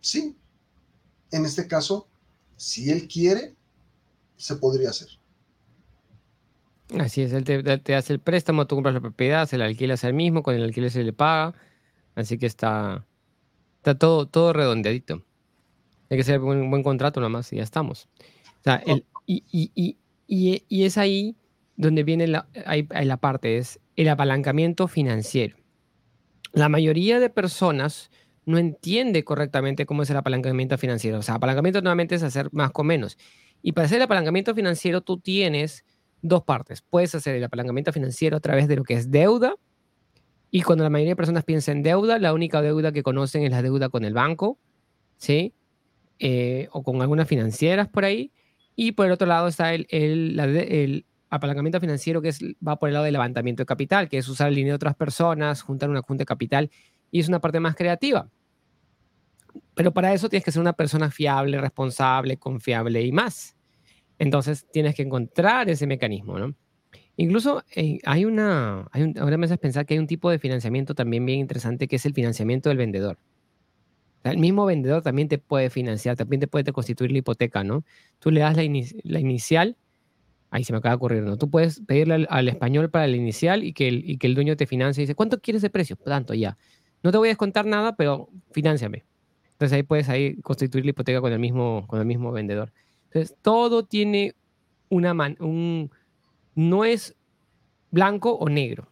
Sí. 0.00 0.36
En 1.32 1.44
este 1.44 1.66
caso, 1.66 2.06
si 2.56 2.88
él 2.88 3.08
quiere, 3.08 3.56
se 4.36 4.54
podría 4.54 4.90
hacer. 4.90 5.08
Así 7.00 7.22
es, 7.22 7.32
él 7.32 7.42
te, 7.42 7.94
hace 7.96 8.12
el 8.12 8.20
préstamo, 8.20 8.68
tú 8.68 8.76
compras 8.76 8.94
la 8.94 9.00
propiedad, 9.00 9.48
se 9.48 9.58
la 9.58 9.64
alquilas 9.64 10.04
al 10.04 10.14
mismo, 10.14 10.44
con 10.44 10.54
el 10.54 10.62
alquiler 10.62 10.92
se 10.92 11.02
le 11.02 11.12
paga. 11.12 11.52
Así 12.14 12.38
que 12.38 12.46
está, 12.46 13.06
está 13.76 13.96
todo, 13.96 14.26
todo 14.26 14.52
redondeadito. 14.52 15.24
Hay 16.10 16.18
que 16.18 16.22
hacer 16.22 16.40
un 16.40 16.70
buen 16.70 16.82
contrato 16.82 17.20
nomás 17.20 17.52
y 17.52 17.56
ya 17.56 17.62
estamos. 17.62 18.08
O 18.60 18.62
sea, 18.64 18.76
el, 18.86 19.04
y, 19.26 19.44
y, 19.50 19.96
y, 20.26 20.64
y, 20.68 20.84
es 20.84 20.98
ahí 20.98 21.36
donde 21.76 22.04
viene 22.04 22.26
la, 22.26 22.48
la 22.54 23.16
parte, 23.16 23.58
es 23.58 23.80
el 23.96 24.08
apalancamiento 24.08 24.88
financiero. 24.88 25.56
La 26.52 26.68
mayoría 26.68 27.18
de 27.18 27.30
personas 27.30 28.10
no 28.44 28.58
entiende 28.58 29.24
correctamente 29.24 29.86
cómo 29.86 30.02
es 30.02 30.10
el 30.10 30.16
apalancamiento 30.16 30.76
financiero. 30.76 31.18
O 31.18 31.22
sea, 31.22 31.36
apalancamiento 31.36 31.80
nuevamente 31.80 32.14
es 32.14 32.22
hacer 32.22 32.48
más 32.52 32.72
con 32.72 32.86
menos. 32.86 33.16
Y 33.62 33.72
para 33.72 33.86
hacer 33.86 33.96
el 33.96 34.02
apalancamiento 34.02 34.54
financiero 34.54 35.00
tú 35.00 35.18
tienes 35.18 35.84
dos 36.20 36.42
partes. 36.42 36.82
Puedes 36.82 37.14
hacer 37.14 37.36
el 37.36 37.44
apalancamiento 37.44 37.92
financiero 37.92 38.36
a 38.36 38.40
través 38.40 38.68
de 38.68 38.76
lo 38.76 38.84
que 38.84 38.94
es 38.94 39.10
deuda. 39.10 39.54
Y 40.54 40.60
cuando 40.60 40.84
la 40.84 40.90
mayoría 40.90 41.12
de 41.12 41.16
personas 41.16 41.44
piensan 41.44 41.78
en 41.78 41.82
deuda, 41.82 42.18
la 42.18 42.34
única 42.34 42.60
deuda 42.60 42.92
que 42.92 43.02
conocen 43.02 43.42
es 43.42 43.50
la 43.50 43.62
deuda 43.62 43.88
con 43.88 44.04
el 44.04 44.12
banco, 44.12 44.58
¿sí? 45.16 45.54
Eh, 46.18 46.68
o 46.72 46.82
con 46.82 47.00
algunas 47.00 47.26
financieras 47.26 47.88
por 47.88 48.04
ahí. 48.04 48.30
Y 48.76 48.92
por 48.92 49.06
el 49.06 49.12
otro 49.12 49.26
lado 49.26 49.48
está 49.48 49.72
el, 49.72 49.86
el, 49.88 50.38
el 50.38 51.06
apalancamiento 51.30 51.80
financiero 51.80 52.20
que 52.20 52.28
es, 52.28 52.40
va 52.66 52.78
por 52.78 52.90
el 52.90 52.92
lado 52.92 53.06
del 53.06 53.14
levantamiento 53.14 53.62
de 53.62 53.66
capital, 53.66 54.10
que 54.10 54.18
es 54.18 54.28
usar 54.28 54.48
el 54.48 54.54
dinero 54.54 54.74
de 54.74 54.76
otras 54.76 54.94
personas, 54.94 55.62
juntar 55.62 55.88
una 55.88 56.02
junta 56.02 56.20
de 56.20 56.26
capital, 56.26 56.70
y 57.10 57.20
es 57.20 57.28
una 57.28 57.40
parte 57.40 57.58
más 57.58 57.74
creativa. 57.74 58.28
Pero 59.74 59.90
para 59.92 60.12
eso 60.12 60.28
tienes 60.28 60.44
que 60.44 60.52
ser 60.52 60.60
una 60.60 60.74
persona 60.74 61.10
fiable, 61.10 61.58
responsable, 61.62 62.36
confiable 62.36 63.00
y 63.00 63.10
más. 63.10 63.56
Entonces 64.18 64.66
tienes 64.70 64.94
que 64.94 65.02
encontrar 65.02 65.70
ese 65.70 65.86
mecanismo, 65.86 66.38
¿no? 66.38 66.54
Incluso 67.22 67.62
eh, 67.76 68.00
hay 68.04 68.24
una, 68.24 68.88
ahora 69.20 69.36
me 69.36 69.46
haces 69.46 69.58
pensar 69.58 69.86
que 69.86 69.94
hay 69.94 70.00
un 70.00 70.08
tipo 70.08 70.28
de 70.28 70.40
financiamiento 70.40 70.92
también 70.92 71.24
bien 71.24 71.38
interesante 71.38 71.86
que 71.86 71.94
es 71.94 72.04
el 72.04 72.14
financiamiento 72.14 72.68
del 72.68 72.78
vendedor. 72.78 73.16
el 74.24 74.38
mismo 74.38 74.66
vendedor 74.66 75.02
también 75.02 75.28
te 75.28 75.38
puede 75.38 75.70
financiar, 75.70 76.16
también 76.16 76.40
te 76.40 76.48
puede 76.48 76.72
constituir 76.72 77.12
la 77.12 77.18
hipoteca, 77.18 77.62
¿no? 77.62 77.84
Tú 78.18 78.32
le 78.32 78.40
das 78.40 78.56
la, 78.56 78.64
la 79.04 79.20
inicial 79.20 79.76
Ahí 80.50 80.64
se 80.64 80.72
me 80.72 80.80
acaba 80.80 80.94
de 80.94 80.96
ocurrir, 80.96 81.22
¿no? 81.22 81.38
Tú 81.38 81.48
puedes 81.48 81.80
pedirle 81.80 82.26
al, 82.28 82.48
español 82.48 82.90
para 82.90 83.04
el 83.04 83.14
inicial 83.14 83.62
y 83.62 83.72
que 83.72 83.86
el, 83.86 84.10
y 84.10 84.18
que 84.18 84.26
el 84.26 84.34
dueño 84.34 84.56
te 84.56 84.66
financie 84.66 85.02
y 85.02 85.04
dice, 85.04 85.14
¿cuánto 85.14 85.40
quieres 85.40 85.62
de 85.62 85.70
precio? 85.70 85.94
Tanto, 85.94 86.34
ya. 86.34 86.58
No 87.04 87.12
te 87.12 87.18
voy 87.18 87.28
a 87.28 87.30
descontar 87.30 87.66
nada, 87.66 87.94
pero 87.94 88.28
financiame. 88.50 89.04
Entonces 89.52 89.76
ahí 89.76 89.84
puedes 89.84 90.08
ahí 90.08 90.36
constituir 90.42 90.84
la 90.84 90.90
hipoteca 90.90 91.20
con 91.20 91.32
el 91.32 91.38
mismo, 91.38 91.86
con 91.86 92.00
el 92.00 92.06
mismo 92.06 92.32
vendedor. 92.32 92.72
Entonces, 93.04 93.36
todo 93.42 93.84
tiene 93.84 94.34
una 94.88 95.14
man, 95.14 95.36
un, 95.38 95.90
no 96.54 96.84
es 96.84 97.14
blanco 97.90 98.32
o 98.32 98.48
negro. 98.48 98.88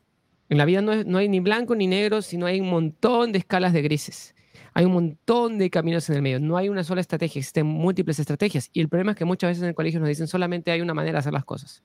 En 0.49 0.59
la 0.59 0.64
vida 0.64 0.83
no, 0.83 1.05
no 1.05 1.18
hay 1.18 1.29
ni 1.29 1.40
blanco 1.40 1.75
ni 1.75 1.87
negro, 1.87 2.23
sino 2.23 2.46
hay 2.46 2.61
un 2.61 2.70
montón 2.70 3.33
de 3.33 3.38
escalas 3.38 3.73
de 3.73 3.83
grises. 3.83 4.35
Hay 4.75 4.85
un 4.85 4.92
montón 4.92 5.59
de 5.59 5.70
caminos 5.70 6.09
en 6.11 6.16
el 6.16 6.23
medio. 6.23 6.40
No 6.40 6.57
hay 6.57 6.68
una 6.68 6.85
sola 6.85 7.01
estrategia, 7.01 7.40
existen 7.40 7.66
múltiples 7.66 8.18
estrategias. 8.18 8.70
Y 8.73 8.81
el 8.81 8.88
problema 8.88 9.12
es 9.12 9.16
que 9.16 9.25
muchas 9.25 9.51
veces 9.51 9.62
en 9.62 9.68
el 9.70 9.75
colegio 9.75 10.01
nos 10.01 10.09
dicen 10.09 10.27
solamente 10.27 10.70
hay 10.70 10.81
una 10.81 10.94
manera 10.94 11.14
de 11.14 11.18
hacer 11.20 11.33
las 11.33 11.44
cosas. 11.44 11.83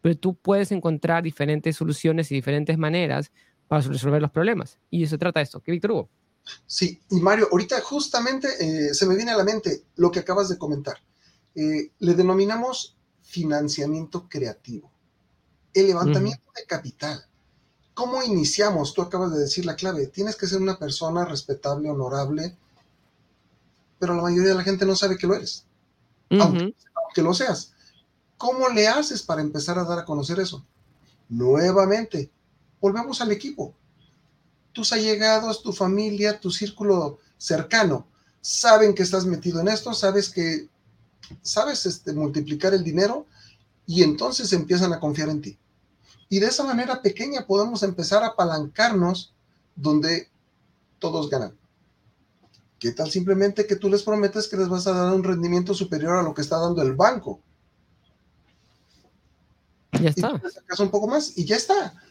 Pero 0.00 0.16
tú 0.16 0.34
puedes 0.34 0.72
encontrar 0.72 1.22
diferentes 1.22 1.76
soluciones 1.76 2.30
y 2.30 2.34
diferentes 2.34 2.76
maneras 2.76 3.32
para 3.68 3.82
resolver 3.82 4.20
los 4.20 4.30
problemas. 4.30 4.78
Y 4.90 5.04
eso 5.04 5.16
trata 5.16 5.40
esto. 5.40 5.60
¿Qué, 5.60 5.72
Víctor 5.72 5.92
Hugo? 5.92 6.10
Sí, 6.66 7.00
y 7.10 7.20
Mario, 7.20 7.48
ahorita 7.50 7.80
justamente 7.80 8.48
eh, 8.60 8.94
se 8.94 9.06
me 9.06 9.14
viene 9.14 9.30
a 9.30 9.36
la 9.36 9.44
mente 9.44 9.84
lo 9.96 10.10
que 10.10 10.18
acabas 10.18 10.48
de 10.48 10.58
comentar. 10.58 10.98
Eh, 11.54 11.92
le 11.98 12.14
denominamos 12.14 12.98
financiamiento 13.22 14.28
creativo, 14.28 14.91
el 15.74 15.86
levantamiento 15.86 16.50
de 16.54 16.64
capital. 16.66 17.24
¿Cómo 17.94 18.22
iniciamos? 18.22 18.94
Tú 18.94 19.02
acabas 19.02 19.32
de 19.32 19.40
decir 19.40 19.66
la 19.66 19.76
clave. 19.76 20.06
Tienes 20.06 20.36
que 20.36 20.46
ser 20.46 20.60
una 20.60 20.78
persona 20.78 21.24
respetable, 21.24 21.90
honorable, 21.90 22.56
pero 23.98 24.14
la 24.14 24.22
mayoría 24.22 24.50
de 24.50 24.56
la 24.56 24.64
gente 24.64 24.86
no 24.86 24.96
sabe 24.96 25.16
que 25.16 25.26
lo 25.26 25.34
eres, 25.34 25.66
aunque, 26.30 27.22
lo 27.22 27.34
seas. 27.34 27.72
¿Cómo 28.38 28.68
le 28.68 28.88
haces 28.88 29.22
para 29.22 29.42
empezar 29.42 29.78
a 29.78 29.84
dar 29.84 30.00
a 30.00 30.04
conocer 30.04 30.40
eso? 30.40 30.64
Nuevamente, 31.28 32.30
volvemos 32.80 33.20
al 33.20 33.30
equipo. 33.30 33.74
Tus 34.72 34.92
allegados, 34.92 35.62
tu 35.62 35.72
familia, 35.72 36.40
tu 36.40 36.50
círculo 36.50 37.18
cercano, 37.36 38.06
saben 38.40 38.94
que 38.94 39.02
estás 39.02 39.26
metido 39.26 39.60
en 39.60 39.68
esto, 39.68 39.94
sabes 39.94 40.30
que 40.30 40.68
sabes 41.42 41.86
este, 41.86 42.12
multiplicar 42.12 42.74
el 42.74 42.82
dinero 42.82 43.26
y 43.86 44.02
entonces 44.02 44.52
empiezan 44.52 44.92
a 44.92 45.00
confiar 45.00 45.28
en 45.28 45.42
ti. 45.42 45.58
Y 46.32 46.40
de 46.40 46.46
esa 46.46 46.64
manera 46.64 47.02
pequeña 47.02 47.46
podemos 47.46 47.82
empezar 47.82 48.22
a 48.22 48.28
apalancarnos 48.28 49.34
donde 49.76 50.30
todos 50.98 51.28
ganan. 51.28 51.54
¿Qué 52.78 52.92
tal 52.92 53.10
simplemente 53.10 53.66
que 53.66 53.76
tú 53.76 53.90
les 53.90 54.02
prometes 54.02 54.48
que 54.48 54.56
les 54.56 54.70
vas 54.70 54.86
a 54.86 54.92
dar 54.92 55.12
un 55.12 55.22
rendimiento 55.22 55.74
superior 55.74 56.16
a 56.16 56.22
lo 56.22 56.32
que 56.32 56.40
está 56.40 56.58
dando 56.58 56.80
el 56.80 56.94
banco? 56.94 57.42
Ya 59.92 60.08
está. 60.08 60.40
Y 60.78 60.82
un 60.82 60.90
poco 60.90 61.06
más 61.06 61.36
y 61.36 61.44
ya 61.44 61.56
está. 61.56 62.02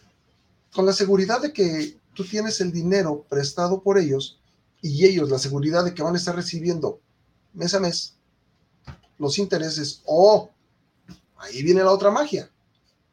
Con 0.71 0.85
la 0.85 0.93
seguridad 0.93 1.41
de 1.41 1.51
que 1.51 1.97
tú 2.13 2.23
tienes 2.23 2.61
el 2.61 2.71
dinero 2.71 3.25
prestado 3.27 3.81
por 3.81 3.97
ellos 3.97 4.39
y 4.83 5.03
ellos 5.03 5.31
la 5.31 5.39
seguridad 5.39 5.83
de 5.83 5.95
que 5.95 6.03
van 6.03 6.13
a 6.13 6.19
estar 6.19 6.35
recibiendo 6.35 7.01
mes 7.53 7.73
a 7.73 7.79
mes 7.79 8.17
los 9.17 9.39
intereses. 9.39 10.03
Oh, 10.05 10.51
ahí 11.37 11.63
viene 11.63 11.83
la 11.83 11.91
otra 11.91 12.11
magia. 12.11 12.51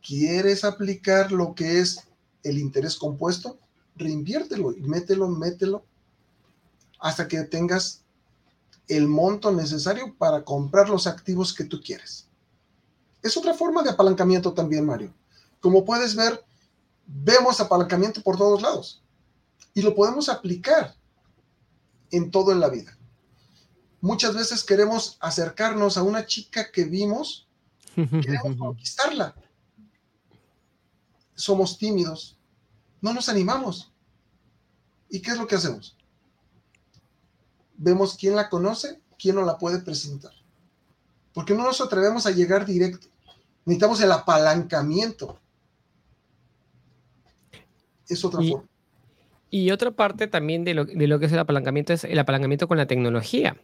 ¿Quieres 0.02 0.64
aplicar 0.64 1.32
lo 1.32 1.54
que 1.54 1.80
es 1.80 2.08
el 2.42 2.58
interés 2.58 2.96
compuesto? 2.96 3.58
Reinviértelo 3.96 4.72
y 4.72 4.82
mételo, 4.82 5.28
mételo 5.28 5.84
hasta 7.00 7.28
que 7.28 7.42
tengas 7.42 8.02
el 8.88 9.06
monto 9.06 9.52
necesario 9.52 10.14
para 10.16 10.44
comprar 10.44 10.88
los 10.88 11.06
activos 11.06 11.52
que 11.52 11.64
tú 11.64 11.80
quieres. 11.82 12.26
Es 13.22 13.36
otra 13.36 13.54
forma 13.54 13.82
de 13.82 13.90
apalancamiento 13.90 14.52
también, 14.52 14.86
Mario. 14.86 15.12
Como 15.60 15.84
puedes 15.84 16.14
ver, 16.14 16.44
vemos 17.06 17.60
apalancamiento 17.60 18.22
por 18.22 18.36
todos 18.36 18.62
lados 18.62 19.02
y 19.74 19.82
lo 19.82 19.94
podemos 19.94 20.28
aplicar 20.28 20.94
en 22.10 22.30
todo 22.30 22.52
en 22.52 22.60
la 22.60 22.68
vida. 22.68 22.96
Muchas 24.00 24.34
veces 24.34 24.62
queremos 24.62 25.16
acercarnos 25.20 25.96
a 25.96 26.02
una 26.02 26.26
chica 26.26 26.70
que 26.70 26.84
vimos, 26.84 27.48
queremos 27.94 28.56
conquistarla, 28.56 29.34
somos 31.38 31.78
tímidos, 31.78 32.36
no 33.00 33.14
nos 33.14 33.28
animamos. 33.28 33.92
¿Y 35.08 35.22
qué 35.22 35.30
es 35.30 35.38
lo 35.38 35.46
que 35.46 35.54
hacemos? 35.54 35.96
Vemos 37.76 38.16
quién 38.18 38.34
la 38.34 38.50
conoce, 38.50 39.00
quién 39.18 39.36
no 39.36 39.44
la 39.44 39.56
puede 39.56 39.78
presentar. 39.78 40.32
Porque 41.32 41.54
no 41.54 41.62
nos 41.62 41.80
atrevemos 41.80 42.26
a 42.26 42.32
llegar 42.32 42.66
directo. 42.66 43.06
Necesitamos 43.64 44.00
el 44.00 44.10
apalancamiento. 44.10 45.38
Es 48.08 48.24
otra 48.24 48.42
forma. 48.42 48.68
Y 49.48 49.70
otra 49.70 49.92
parte 49.92 50.26
también 50.26 50.64
de 50.64 50.74
lo, 50.74 50.86
que 50.86 51.26
es 51.26 51.32
el 51.32 51.38
apalancamiento 51.38 51.92
es 51.92 52.04
el 52.04 52.18
apalancamiento 52.18 52.66
con 52.66 52.76
la 52.76 52.86
tecnología. 52.86 53.56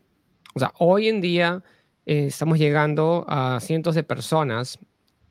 O 0.55 0.61
sea, 0.61 0.73
hoy 0.79 1.09
en 1.09 1.21
día 1.21 1.63
eh, 2.07 2.27
estamos 2.27 2.59
llegando 2.59 3.27
a 3.29 3.59
cientos 3.61 3.95
de 3.97 4.05
personas 4.05 4.79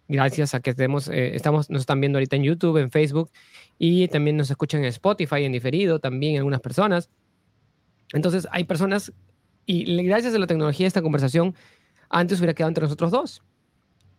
gracias 0.07 0.53
a 0.53 0.59
que 0.59 0.71
estemos, 0.71 1.07
eh, 1.07 1.35
estamos, 1.35 1.69
nos 1.69 1.81
están 1.81 1.99
viendo 1.99 2.17
ahorita 2.17 2.35
en 2.35 2.43
YouTube, 2.43 2.77
en 2.77 2.91
Facebook 2.91 3.29
y 3.77 4.07
también 4.07 4.37
nos 4.37 4.49
escuchan 4.49 4.81
en 4.81 4.87
Spotify, 4.87 5.43
en 5.43 5.51
diferido, 5.51 5.99
también 5.99 6.37
algunas 6.37 6.61
personas. 6.61 7.09
Entonces, 8.13 8.47
hay 8.51 8.63
personas, 8.63 9.11
y 9.65 10.03
gracias 10.03 10.35
a 10.35 10.39
la 10.39 10.47
tecnología, 10.47 10.87
esta 10.87 11.01
conversación 11.01 11.55
antes 12.09 12.39
hubiera 12.39 12.53
quedado 12.53 12.69
entre 12.69 12.83
nosotros 12.83 13.11
dos. 13.11 13.43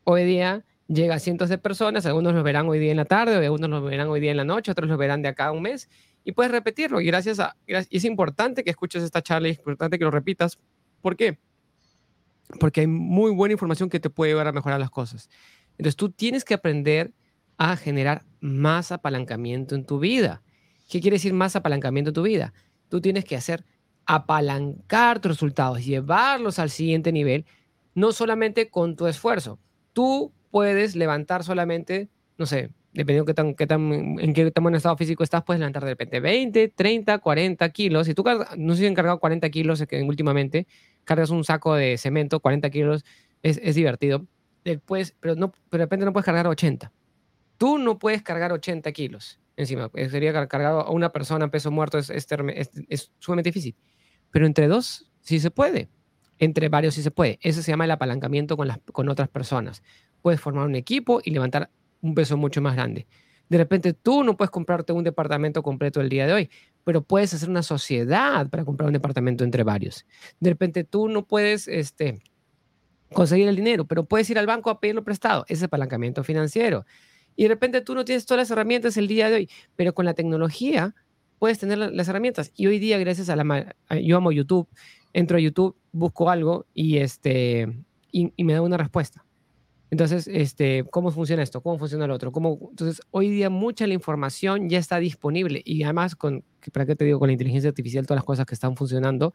Hoy 0.05 0.25
día 0.25 0.65
llega 0.89 1.15
a 1.15 1.19
cientos 1.19 1.49
de 1.49 1.59
personas, 1.59 2.05
algunos 2.07 2.35
lo 2.35 2.43
verán 2.43 2.69
hoy 2.69 2.79
día 2.79 2.91
en 2.91 2.97
la 2.97 3.05
tarde, 3.05 3.37
algunos 3.45 3.71
lo 3.71 3.83
verán 3.83 4.09
hoy 4.09 4.21
día 4.21 4.33
en 4.33 4.37
la 4.37 4.45
noche, 4.45 4.73
otros 4.73 4.89
lo 4.89 4.97
verán 4.97 5.23
de 5.23 5.29
acá 5.29 5.47
a 5.47 5.53
un 5.53 5.63
mes, 5.63 5.89
y 6.25 6.33
puedes 6.33 6.53
repetirlo. 6.53 7.01
Y 7.01 7.07
gracias 7.07 7.39
a, 7.41 7.57
es 7.67 8.05
importante 8.05 8.65
que 8.65 8.71
escuches 8.71 9.03
esta 9.03 9.23
charla, 9.23 9.49
es 9.49 9.59
importante 9.59 9.99
que 9.99 10.05
lo 10.05 10.11
repitas. 10.11 10.59
¿Por 11.01 11.17
qué? 11.17 11.39
Porque 12.61 12.81
hay 12.81 12.87
muy 12.87 13.31
buena 13.31 13.53
información 13.53 13.89
que 13.89 14.01
te 14.01 14.11
puede 14.11 14.33
llevar 14.33 14.49
a 14.49 14.53
mejorar 14.53 14.81
las 14.81 14.91
cosas. 14.91 15.31
Entonces 15.79 15.97
tú 15.97 16.11
tienes 16.11 16.45
que 16.45 16.55
aprender 16.55 17.13
a 17.57 17.77
generar 17.77 18.25
más 18.41 18.93
apalancamiento 18.93 19.75
en 19.75 19.85
tu 19.85 19.99
vida. 19.99 20.43
¿Qué 20.89 21.01
quiere 21.01 21.17
decir 21.17 21.33
más 21.33 21.57
apalancamiento 21.57 22.11
en 22.11 22.15
tu 22.15 22.23
vida? 22.23 22.53
Tú 22.89 23.01
tienes 23.01 23.25
que 23.25 23.37
hacer 23.37 23.65
apalancar 24.07 25.21
tus 25.21 25.33
resultados, 25.33 25.85
llevarlos 25.85 26.59
al 26.59 26.71
siguiente 26.71 27.11
nivel, 27.11 27.47
no 27.95 28.13
solamente 28.13 28.69
con 28.69 28.97
tu 28.97 29.07
esfuerzo. 29.07 29.59
Tú 29.93 30.33
puedes 30.51 30.95
levantar 30.95 31.43
solamente, 31.43 32.11
no 32.37 32.47
sé, 32.47 32.71
dependiendo 32.93 33.25
qué 33.25 33.35
tan, 33.35 33.55
qué 33.55 33.67
tan, 33.67 34.19
en 34.21 34.35
qué 34.35 34.51
tan 34.51 34.63
buen 34.63 34.75
estado 34.75 34.97
físico 34.97 35.25
estás, 35.25 35.43
puedes 35.43 35.59
levantar 35.59 35.85
de 35.85 35.91
repente 35.91 36.21
20, 36.21 36.69
30, 36.69 37.19
40 37.19 37.69
kilos. 37.71 38.07
Si 38.07 38.15
tú, 38.15 38.25
no 38.59 38.77
sé 38.77 38.87
si 38.87 38.95
cargado 38.95 39.19
40 39.19 39.49
kilos 39.51 39.83
últimamente, 40.07 40.67
cargas 41.05 41.31
un 41.31 41.45
saco 41.45 41.75
de 41.75 41.97
cemento, 41.97 42.41
40 42.41 42.71
kilos, 42.71 43.05
es 43.43 43.75
divertido 43.75 44.27
después, 44.65 45.15
pero, 45.21 45.35
no, 45.35 45.53
pero 45.71 45.81
de 45.81 45.85
repente 45.85 46.05
no 46.05 46.13
puedes 46.13 46.25
cargar 46.25 46.47
80. 46.47 46.91
Tú 47.59 47.79
no 47.79 47.99
puedes 47.99 48.23
cargar 48.23 48.53
80 48.53 48.91
kilos 48.93 49.39
encima. 49.57 49.91
Eh, 49.95 50.09
sería 50.09 50.33
cargado 50.49 50.81
a 50.81 50.91
una 50.91 51.13
persona 51.13 51.45
en 51.45 51.51
peso 51.51 51.71
muerto, 51.71 51.99
es, 51.99 52.11
es, 52.11 52.27
es, 52.89 53.13
sumamente 53.19 53.51
difícil. 53.51 53.77
Pero 54.31 54.47
entre 54.47 54.69
dos 54.69 55.11
sí 55.21 55.39
se 55.41 55.51
puede. 55.51 55.89
Entre 56.39 56.69
varios 56.69 56.95
sí 56.95 57.03
se 57.03 57.11
puede. 57.11 57.39
Eso 57.43 57.63
se 57.63 57.71
llama 57.71 57.85
el 57.85 57.91
apalancamiento 57.93 58.57
con, 58.57 58.69
las, 58.69 58.79
con 58.93 59.09
otras 59.09 59.29
personas. 59.29 59.83
Puedes 60.23 60.41
formar 60.41 60.67
un 60.67 60.75
equipo 60.75 61.21
y 61.23 61.31
levantar 61.31 61.71
un 62.01 62.15
peso 62.15 62.37
mucho 62.37 62.61
más 62.61 62.75
grande. 62.75 63.07
De 63.49 63.59
repente 63.59 63.93
tú 63.93 64.25
no 64.25 64.37
puedes 64.37 64.51
comprarte 64.51 64.93
un 64.93 65.05
departamento 65.05 65.63
completo 65.63 66.01
el 66.01 66.09
día 66.09 66.27
de 66.27 66.33
hoy, 66.33 66.51
pero 66.83 67.03
puedes 67.03 67.33
hacer 67.35 67.49
una 67.49 67.63
sociedad 67.63 68.49
para 68.49 68.65
comprar 68.65 68.89
un 68.89 68.95
departamento 68.95 69.45
entre 69.45 69.63
varios. 69.63 70.07
De 70.41 70.51
repente 70.51 70.83
tú 70.85 71.09
no 71.09 71.27
puedes, 71.27 71.69
este, 71.69 72.21
conseguir 73.13 73.49
el 73.49 73.57
dinero, 73.57 73.87
pero 73.87 74.05
puedes 74.05 74.29
ir 74.31 74.39
al 74.39 74.47
banco 74.47 74.71
a 74.71 74.81
pedirlo 74.81 75.05
prestado. 75.05 75.45
Ese 75.49 75.55
es 75.55 75.63
apalancamiento 75.65 76.25
financiero. 76.25 76.85
Y 77.37 77.45
de 77.45 77.49
repente 77.49 77.81
tú 77.81 77.95
no 77.95 78.05
tienes 78.05 78.27
todas 78.27 78.43
las 78.43 78.51
herramientas 78.51 78.97
el 78.97 79.09
día 79.09 79.29
de 79.29 79.37
hoy, 79.37 79.51
pero 79.77 79.95
con 79.95 80.05
la 80.05 80.15
tecnología 80.15 80.95
puedes 81.39 81.59
tener 81.59 81.79
las 81.79 82.09
herramientas. 82.09 82.53
Y 82.55 82.67
hoy 82.67 82.79
día, 82.79 82.99
gracias 82.99 83.29
a 83.29 83.37
la... 83.37 83.75
Yo 84.03 84.17
amo 84.17 84.33
YouTube, 84.33 84.69
entro 85.13 85.37
a 85.37 85.41
YouTube, 85.41 85.77
busco 85.93 86.31
algo 86.31 86.67
y, 86.75 86.99
este, 86.99 87.73
y, 88.11 88.33
me 88.45 88.53
da 88.53 88.63
una 88.63 88.77
respuesta. 88.77 89.25
Entonces, 89.91 90.27
este, 90.27 90.85
¿cómo 90.91 91.11
funciona 91.11 91.43
esto? 91.43 91.61
¿Cómo 91.61 91.79
funciona 91.79 92.05
el 92.07 92.11
otro? 92.11 92.33
¿Cómo? 92.33 92.59
Entonces, 92.71 93.01
hoy 93.11 93.29
día 93.29 93.51
mucha 93.51 93.87
la 93.87 93.95
información 93.95 94.69
ya 94.69 94.79
está 94.79 94.99
disponible 94.99 95.63
y 95.65 95.83
además, 95.85 96.17
con, 96.17 96.45
¿para 96.73 96.87
qué 96.87 96.97
te 96.97 97.05
digo? 97.05 97.19
Con 97.19 97.29
la 97.29 97.33
inteligencia 97.33 97.69
artificial, 97.69 98.07
todas 98.07 98.19
las 98.19 98.25
cosas 98.25 98.47
que 98.47 98.55
están 98.55 98.77
funcionando. 98.77 99.35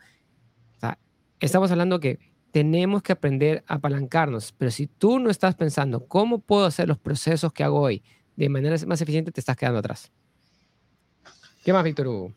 Estamos 1.40 1.72
hablando 1.72 2.02
que 2.02 2.20
tenemos 2.52 3.02
que 3.02 3.12
aprender 3.12 3.64
a 3.68 3.76
apalancarnos. 3.76 4.52
Pero 4.58 4.72
si 4.72 4.88
tú 4.88 5.20
no 5.20 5.30
estás 5.30 5.56
pensando 5.56 6.06
cómo 6.06 6.40
puedo 6.40 6.66
hacer 6.66 6.88
los 6.88 6.98
procesos 6.98 7.54
que 7.54 7.64
hago 7.64 7.80
hoy 7.80 8.04
de 8.36 8.50
manera 8.50 8.76
más 8.88 9.02
eficiente, 9.02 9.32
te 9.32 9.40
estás 9.40 9.58
quedando 9.58 9.80
atrás. 9.80 10.12
¿Qué 11.64 11.74
más, 11.74 11.84
Víctor 11.84 12.08
Hugo? 12.08 12.34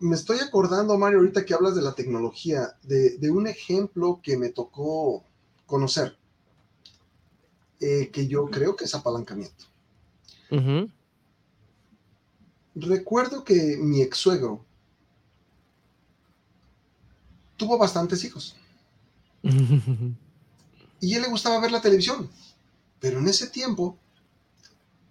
Me 0.00 0.16
estoy 0.16 0.38
acordando, 0.38 0.98
Mario, 0.98 1.18
ahorita 1.18 1.44
que 1.44 1.54
hablas 1.54 1.74
de 1.76 1.82
la 1.82 1.94
tecnología, 1.94 2.76
de, 2.82 3.30
un 3.30 3.46
ejemplo 3.46 4.20
que 4.22 4.36
me 4.36 4.50
tocó 4.50 5.24
conocer. 5.66 6.16
eh, 7.80 8.10
que 8.10 8.26
yo 8.26 8.46
creo 8.46 8.76
que 8.76 8.84
es 8.84 8.94
apalancamiento. 8.94 9.66
Recuerdo 12.74 13.44
que 13.44 13.76
mi 13.78 14.00
ex 14.00 14.16
suegro 14.16 14.64
tuvo 17.56 17.78
bastantes 17.78 18.24
hijos. 18.24 18.56
Y 21.00 21.14
él 21.14 21.22
le 21.22 21.28
gustaba 21.28 21.60
ver 21.60 21.70
la 21.70 21.80
televisión. 21.80 22.30
Pero 23.00 23.18
en 23.18 23.28
ese 23.28 23.48
tiempo 23.48 23.98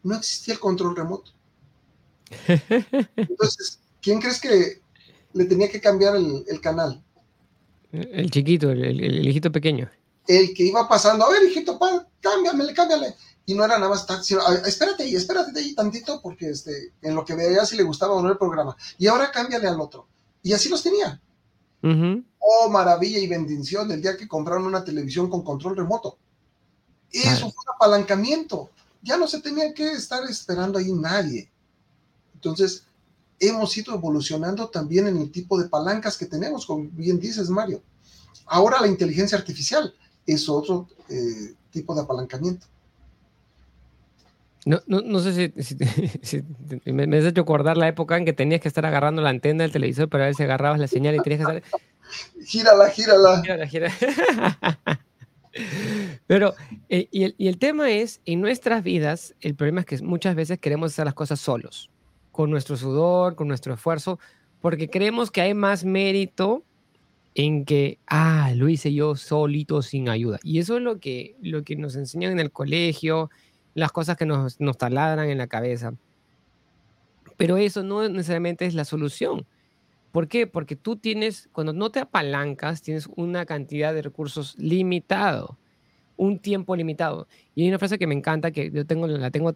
no 0.02 0.16
existía 0.16 0.56
el 0.56 0.60
control 0.60 0.96
remoto. 0.96 1.32
Entonces, 3.16 3.80
¿quién 4.02 4.20
crees 4.20 4.42
que 4.42 4.82
le 5.34 5.46
tenía 5.46 5.70
que 5.70 5.80
cambiar 5.80 6.16
el, 6.16 6.62
canal? 6.62 7.04
El 7.92 8.32
chiquito, 8.32 8.72
el, 8.72 9.28
hijito 9.28 9.52
pequeño. 9.52 9.90
El 10.28 10.54
que 10.54 10.64
iba 10.64 10.88
pasando, 10.88 11.26
a 11.26 11.30
ver, 11.30 11.44
hijito, 11.44 11.80
cámbiale, 12.22 12.74
cámbiale. 12.74 13.16
Y 13.46 13.56
no 13.56 13.66
era 13.66 13.78
nada 13.78 13.90
más, 13.90 14.08
espérate 14.66 15.04
ahí, 15.04 15.16
espérate 15.16 15.60
ahí 15.60 15.76
tantito, 15.76 16.22
porque 16.22 16.50
este, 16.50 16.94
en 17.02 17.14
lo 17.14 17.26
que 17.26 17.36
veía 17.36 17.66
si 17.66 17.76
le 17.76 17.84
gustaba 17.84 18.14
o 18.14 18.22
no 18.22 18.32
el 18.32 18.38
programa. 18.38 18.76
Y 18.98 19.08
ahora 19.08 19.32
cámbiale 19.32 19.68
al 19.68 19.82
otro. 19.82 20.08
Y 20.42 20.54
así 20.54 20.70
los 20.70 20.82
tenía. 20.82 21.22
Oh, 22.46 22.70
maravilla 22.70 23.20
y 23.20 23.28
bendición 23.28 23.88
del 23.88 24.02
día 24.02 24.18
que 24.18 24.28
compraron 24.28 24.66
una 24.66 24.84
televisión 24.84 25.30
con 25.30 25.44
control 25.44 25.78
remoto. 25.78 26.18
Eso 27.10 27.52
fue 27.52 27.64
un 27.66 27.76
apalancamiento. 27.76 28.70
Ya 29.02 29.16
no 29.18 29.28
se 29.28 29.40
tenía 29.40 29.74
que 29.74 29.92
estar 29.92 30.24
esperando 30.26 30.78
ahí 30.78 30.92
nadie. 30.92 31.50
Entonces, 32.34 32.86
hemos 33.40 33.78
ido 33.78 33.94
evolucionando 33.94 34.68
también 34.68 35.08
en 35.08 35.18
el 35.18 35.32
tipo 35.32 35.58
de 35.58 35.70
palancas 35.70 36.18
que 36.18 36.26
tenemos, 36.26 36.66
como 36.66 36.90
bien 36.92 37.20
dices, 37.20 37.50
Mario. 37.50 37.82
Ahora 38.46 38.82
la 38.82 38.88
inteligencia 38.88 39.38
artificial 39.38 39.94
es 40.26 40.50
otro 40.50 40.88
eh, 41.10 41.54
tipo 41.72 41.96
de 41.96 42.02
apalancamiento. 42.02 42.68
No, 44.66 44.82
no, 44.88 45.02
no 45.02 45.20
sé 45.20 45.54
si, 45.62 46.42
me, 46.92 47.18
has 47.18 47.26
hecho 47.26 47.42
acordar 47.42 47.78
la 47.78 47.88
época 47.88 48.18
en 48.18 48.26
que 48.26 48.34
tenías 48.34 48.62
que 48.62 48.70
estar 48.70 48.86
agarrando 48.86 49.22
la 49.22 49.30
antena 49.30 49.64
del 49.64 49.72
televisor 49.72 50.10
para 50.10 50.26
ver 50.26 50.36
si 50.36 50.44
agarrabas 50.44 50.80
la 50.80 50.88
señal 50.88 51.16
y 51.16 51.22
tenías 51.22 51.46
que 51.46 51.58
estar... 51.58 51.82
gírala, 52.46 52.90
gírala. 52.90 53.42
Gírala, 53.42 53.68
gírala. 53.68 53.94
Pero, 56.28 56.56
eh, 56.90 57.08
y, 57.12 57.24
el, 57.24 57.36
y, 57.38 57.48
el, 57.48 57.60
tema 57.60 57.92
es, 57.92 58.22
en 58.26 58.42
nuestras 58.42 58.84
vidas, 58.84 59.36
el 59.40 59.56
problema 59.56 59.82
es 59.82 59.86
que 59.86 60.02
muchas 60.02 60.36
veces 60.36 60.60
queremos 60.60 60.94
hacer 60.94 61.06
las 61.06 61.14
cosas 61.14 61.40
solos 61.40 61.92
con 62.32 62.50
nuestro 62.50 62.76
sudor, 62.76 63.36
con 63.36 63.48
nuestro 63.48 63.76
esfuerzo, 63.76 64.20
porque 64.60 64.90
creemos 64.90 65.30
que 65.30 65.42
hay 65.42 65.54
más 65.54 65.86
mérito 65.86 66.64
en 67.36 67.66
que, 67.66 68.00
ah, 68.08 68.52
lo 68.56 68.70
hice 68.70 68.94
yo 68.94 69.16
solito 69.16 69.82
sin 69.82 70.10
ayuda. 70.10 70.40
Y 70.44 70.60
eso 70.60 70.78
es 70.78 70.84
lo 70.84 71.00
que, 71.00 71.36
lo 71.42 71.64
que 71.64 71.76
nos 71.76 71.96
enseñan 71.96 72.32
en 72.32 72.40
el 72.40 72.52
colegio, 72.52 73.30
las 73.76 73.92
cosas 73.92 74.18
que 74.18 74.26
nos, 74.26 74.60
nos 74.60 74.78
taladran 74.78 75.30
en 75.30 75.38
la 75.38 75.48
cabeza. 75.48 75.94
Pero 77.38 77.58
eso 77.58 77.84
no 77.84 78.08
necesariamente 78.10 78.66
es 78.66 78.74
la 78.74 78.86
solución. 78.86 79.46
¿Por 80.14 80.28
qué? 80.28 80.46
Porque 80.46 80.76
tú 80.76 80.96
tienes, 80.96 81.50
cuando 81.54 81.74
no 81.74 81.90
te 81.90 82.00
apalancas, 82.00 82.84
tienes 82.84 83.10
una 83.16 83.48
cantidad 83.48 83.96
de 83.96 84.04
recursos 84.04 84.56
limitado, 84.60 85.58
un 86.18 86.38
tiempo 86.38 86.76
limitado. 86.76 87.28
Y 87.56 87.64
hay 87.64 87.70
una 87.70 87.80
frase 87.80 87.98
que 87.98 88.06
me 88.06 88.14
encanta, 88.14 88.52
que 88.52 88.70
yo 88.70 88.86
tengo, 88.86 89.08
la 89.08 89.32
tengo 89.32 89.56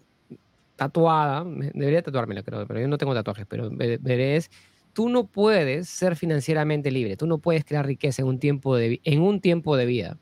tatuada, 0.76 1.46
debería 1.76 2.02
tatuármela, 2.02 2.42
creo, 2.42 2.66
pero 2.66 2.80
yo 2.80 2.88
no 2.88 2.98
tengo 2.98 3.14
tatuajes, 3.14 3.46
pero 3.48 3.70
veré 3.70 4.36
es, 4.36 4.50
tú 4.94 5.10
no 5.10 5.28
puedes 5.28 5.90
ser 5.90 6.16
financieramente 6.16 6.90
libre, 6.90 7.18
tú 7.18 7.28
no 7.28 7.38
puedes 7.38 7.64
crear 7.64 7.86
riqueza 7.86 8.24
en 8.24 8.28
un 8.28 8.40
tiempo 8.40 8.76
de, 8.76 9.00
en 9.04 9.22
un 9.22 9.42
tiempo 9.42 9.78
de 9.78 9.86
vida, 9.86 10.18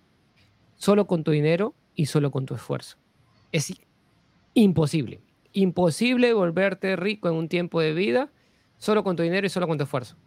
solo 0.76 1.08
con 1.08 1.24
tu 1.24 1.32
dinero 1.32 1.76
y 1.96 2.08
solo 2.08 2.30
con 2.32 2.46
tu 2.46 2.56
esfuerzo. 2.56 2.98
Es 3.54 3.74
imposible, 4.54 5.22
imposible 5.54 6.34
volverte 6.34 6.98
rico 6.98 7.30
en 7.30 7.36
un 7.36 7.48
tiempo 7.48 7.80
de 7.80 7.94
vida 7.94 8.34
solo 8.78 9.02
con 9.06 9.16
tu 9.16 9.24
dinero 9.24 9.48
y 9.48 9.50
solo 9.50 9.66
con 9.66 9.78
tu 9.78 9.86
esfuerzo. 9.86 10.18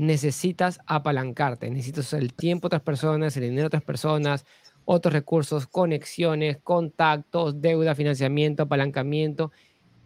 Necesitas 0.00 0.80
apalancarte, 0.86 1.68
necesitas 1.68 2.14
el 2.14 2.32
tiempo 2.32 2.62
de 2.62 2.68
otras 2.68 2.82
personas, 2.82 3.36
el 3.36 3.42
dinero 3.42 3.64
de 3.64 3.66
otras 3.66 3.82
personas, 3.82 4.46
otros 4.86 5.12
recursos, 5.12 5.66
conexiones, 5.66 6.56
contactos, 6.62 7.60
deuda, 7.60 7.94
financiamiento, 7.94 8.62
apalancamiento, 8.62 9.52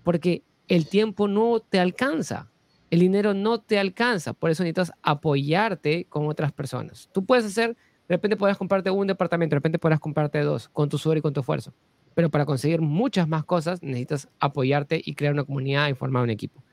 porque 0.03 0.43
el 0.67 0.89
tiempo 0.89 1.29
no 1.29 1.61
te 1.61 1.79
alcanza, 1.79 2.51
el 2.91 2.99
dinero 2.99 3.35
no 3.35 3.61
te 3.61 3.79
alcanza, 3.79 4.33
por 4.33 4.51
eso 4.51 4.65
necesitas 4.65 4.91
apoyarte 5.01 6.07
con 6.07 6.27
otras 6.27 6.51
personas. 6.51 7.09
Tú 7.13 7.25
puedes 7.25 7.45
hacer, 7.45 7.77
de 8.09 8.17
repente 8.17 8.37
puedes 8.37 8.57
comprarte 8.57 8.91
un 8.91 9.07
departamento, 9.07 9.55
de 9.55 9.59
repente 9.59 9.79
podrás 9.79 10.01
comprarte 10.01 10.41
dos, 10.41 10.69
con 10.71 10.89
tu 10.89 10.99
sudor 10.99 11.19
y 11.19 11.21
con 11.21 11.33
tu 11.33 11.39
esfuerzo, 11.39 11.73
pero 12.15 12.31
para 12.31 12.45
conseguir 12.45 12.81
muchas 12.81 13.29
más 13.29 13.45
cosas 13.45 13.81
necesitas 13.81 14.29
apoyarte 14.41 15.01
y 15.05 15.15
crear 15.15 15.35
una 15.35 15.45
comunidad 15.45 15.89
y 15.89 15.95
formar 15.95 16.25
un 16.25 16.31
equipo. 16.31 16.65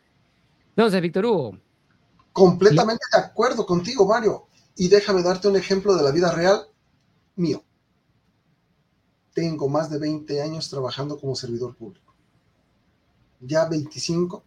Entonces, 0.70 1.00
Víctor 1.04 1.28
Hugo. 1.28 1.60
Completamente 2.34 3.04
de 3.12 3.20
acuerdo 3.20 3.66
contigo, 3.66 4.06
Mario. 4.06 4.48
Y 4.76 4.88
déjame 4.88 5.22
darte 5.22 5.48
un 5.48 5.56
ejemplo 5.56 5.96
de 5.96 6.04
la 6.04 6.12
vida 6.12 6.32
real 6.32 6.68
mío 7.36 7.64
tengo 9.34 9.70
más 9.70 9.90
de 9.90 9.98
20 9.98 10.42
años 10.42 10.70
trabajando 10.70 11.20
como 11.20 11.36
servidor 11.36 11.76
público. 11.76 12.14
Ya 13.40 13.66
25. 13.66 14.44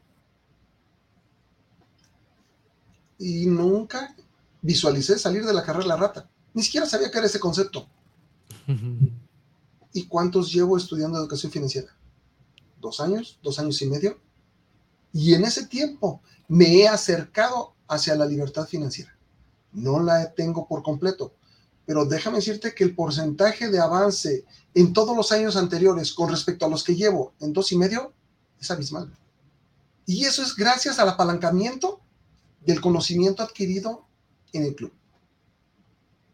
Y 3.18 3.46
nunca 3.46 4.14
visualicé 4.60 5.18
salir 5.18 5.44
de 5.44 5.54
la 5.54 5.64
carrera 5.64 5.86
la 5.86 5.96
rata. 5.96 6.28
Ni 6.52 6.62
siquiera 6.62 6.86
sabía 6.86 7.10
qué 7.10 7.18
era 7.18 7.26
ese 7.26 7.40
concepto. 7.40 7.88
¿Y 9.92 10.06
cuántos 10.06 10.52
llevo 10.52 10.76
estudiando 10.76 11.18
educación 11.18 11.50
financiera? 11.50 11.96
¿Dos 12.80 13.00
años? 13.00 13.38
¿Dos 13.42 13.58
años 13.58 13.80
y 13.80 13.86
medio? 13.86 14.20
Y 15.12 15.34
en 15.34 15.44
ese 15.44 15.66
tiempo 15.66 16.20
me 16.48 16.66
he 16.76 16.88
acercado 16.88 17.73
hacia 17.88 18.14
la 18.14 18.26
libertad 18.26 18.66
financiera. 18.66 19.16
No 19.72 20.02
la 20.02 20.32
tengo 20.32 20.66
por 20.66 20.82
completo, 20.82 21.34
pero 21.86 22.04
déjame 22.04 22.36
decirte 22.36 22.74
que 22.74 22.84
el 22.84 22.94
porcentaje 22.94 23.68
de 23.68 23.80
avance 23.80 24.44
en 24.74 24.92
todos 24.92 25.16
los 25.16 25.32
años 25.32 25.56
anteriores 25.56 26.12
con 26.12 26.30
respecto 26.30 26.66
a 26.66 26.68
los 26.68 26.84
que 26.84 26.94
llevo 26.94 27.34
en 27.40 27.52
dos 27.52 27.72
y 27.72 27.76
medio 27.76 28.12
es 28.60 28.70
abismal. 28.70 29.12
Y 30.06 30.24
eso 30.24 30.42
es 30.42 30.54
gracias 30.54 30.98
al 30.98 31.08
apalancamiento 31.08 32.00
del 32.64 32.80
conocimiento 32.80 33.42
adquirido 33.42 34.06
en 34.52 34.64
el 34.64 34.74
club. 34.74 34.92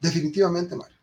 Definitivamente, 0.01 0.77
Mario. 0.77 0.97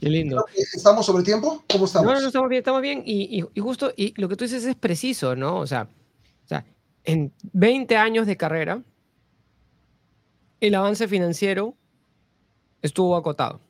Qué 0.00 0.10
lindo. 0.10 0.44
¿Estamos 0.54 1.06
sobre 1.06 1.22
tiempo? 1.22 1.64
¿Cómo 1.70 1.86
estamos? 1.86 2.12
No, 2.12 2.20
no, 2.20 2.26
estamos 2.26 2.48
bien, 2.48 2.60
estamos 2.60 2.82
bien. 2.82 3.02
Y, 3.06 3.42
justo, 3.58 3.92
y 3.96 4.12
lo 4.20 4.28
que 4.28 4.36
tú 4.36 4.44
dices 4.44 4.64
es 4.64 4.76
preciso, 4.76 5.34
¿no? 5.34 5.56
O 5.56 5.66
sea, 5.66 5.88
o 6.44 6.48
sea, 6.48 6.64
en 7.04 7.32
20 7.52 7.96
años 7.96 8.26
de 8.26 8.36
carrera, 8.36 8.82
el 10.60 10.74
avance 10.74 11.06
financiero 11.08 11.74
estuvo 12.82 13.16
acotado. 13.16 13.60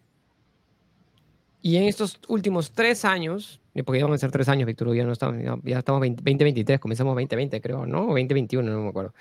Y 1.61 1.77
en 1.77 1.85
estos 1.85 2.21
últimos 2.29 2.73
tres 2.73 3.05
años, 3.05 3.61
porque 3.85 3.99
ya 3.99 4.05
van 4.05 4.15
a 4.15 4.19
ser 4.19 4.31
tres 4.31 4.49
años, 4.49 4.67
Víctor, 4.67 4.95
ya 4.95 5.05
no 5.05 5.13
estamos, 5.13 5.43
ya 5.65 5.79
estamos 5.79 6.01
2023, 6.01 6.79
comenzamos 6.79 7.13
2020, 7.15 7.61
creo, 7.61 7.87
¿no? 7.87 8.07
2021, 8.07 8.71
no 8.71 8.83
me 8.83 8.89
acuerdo. 8.91 9.15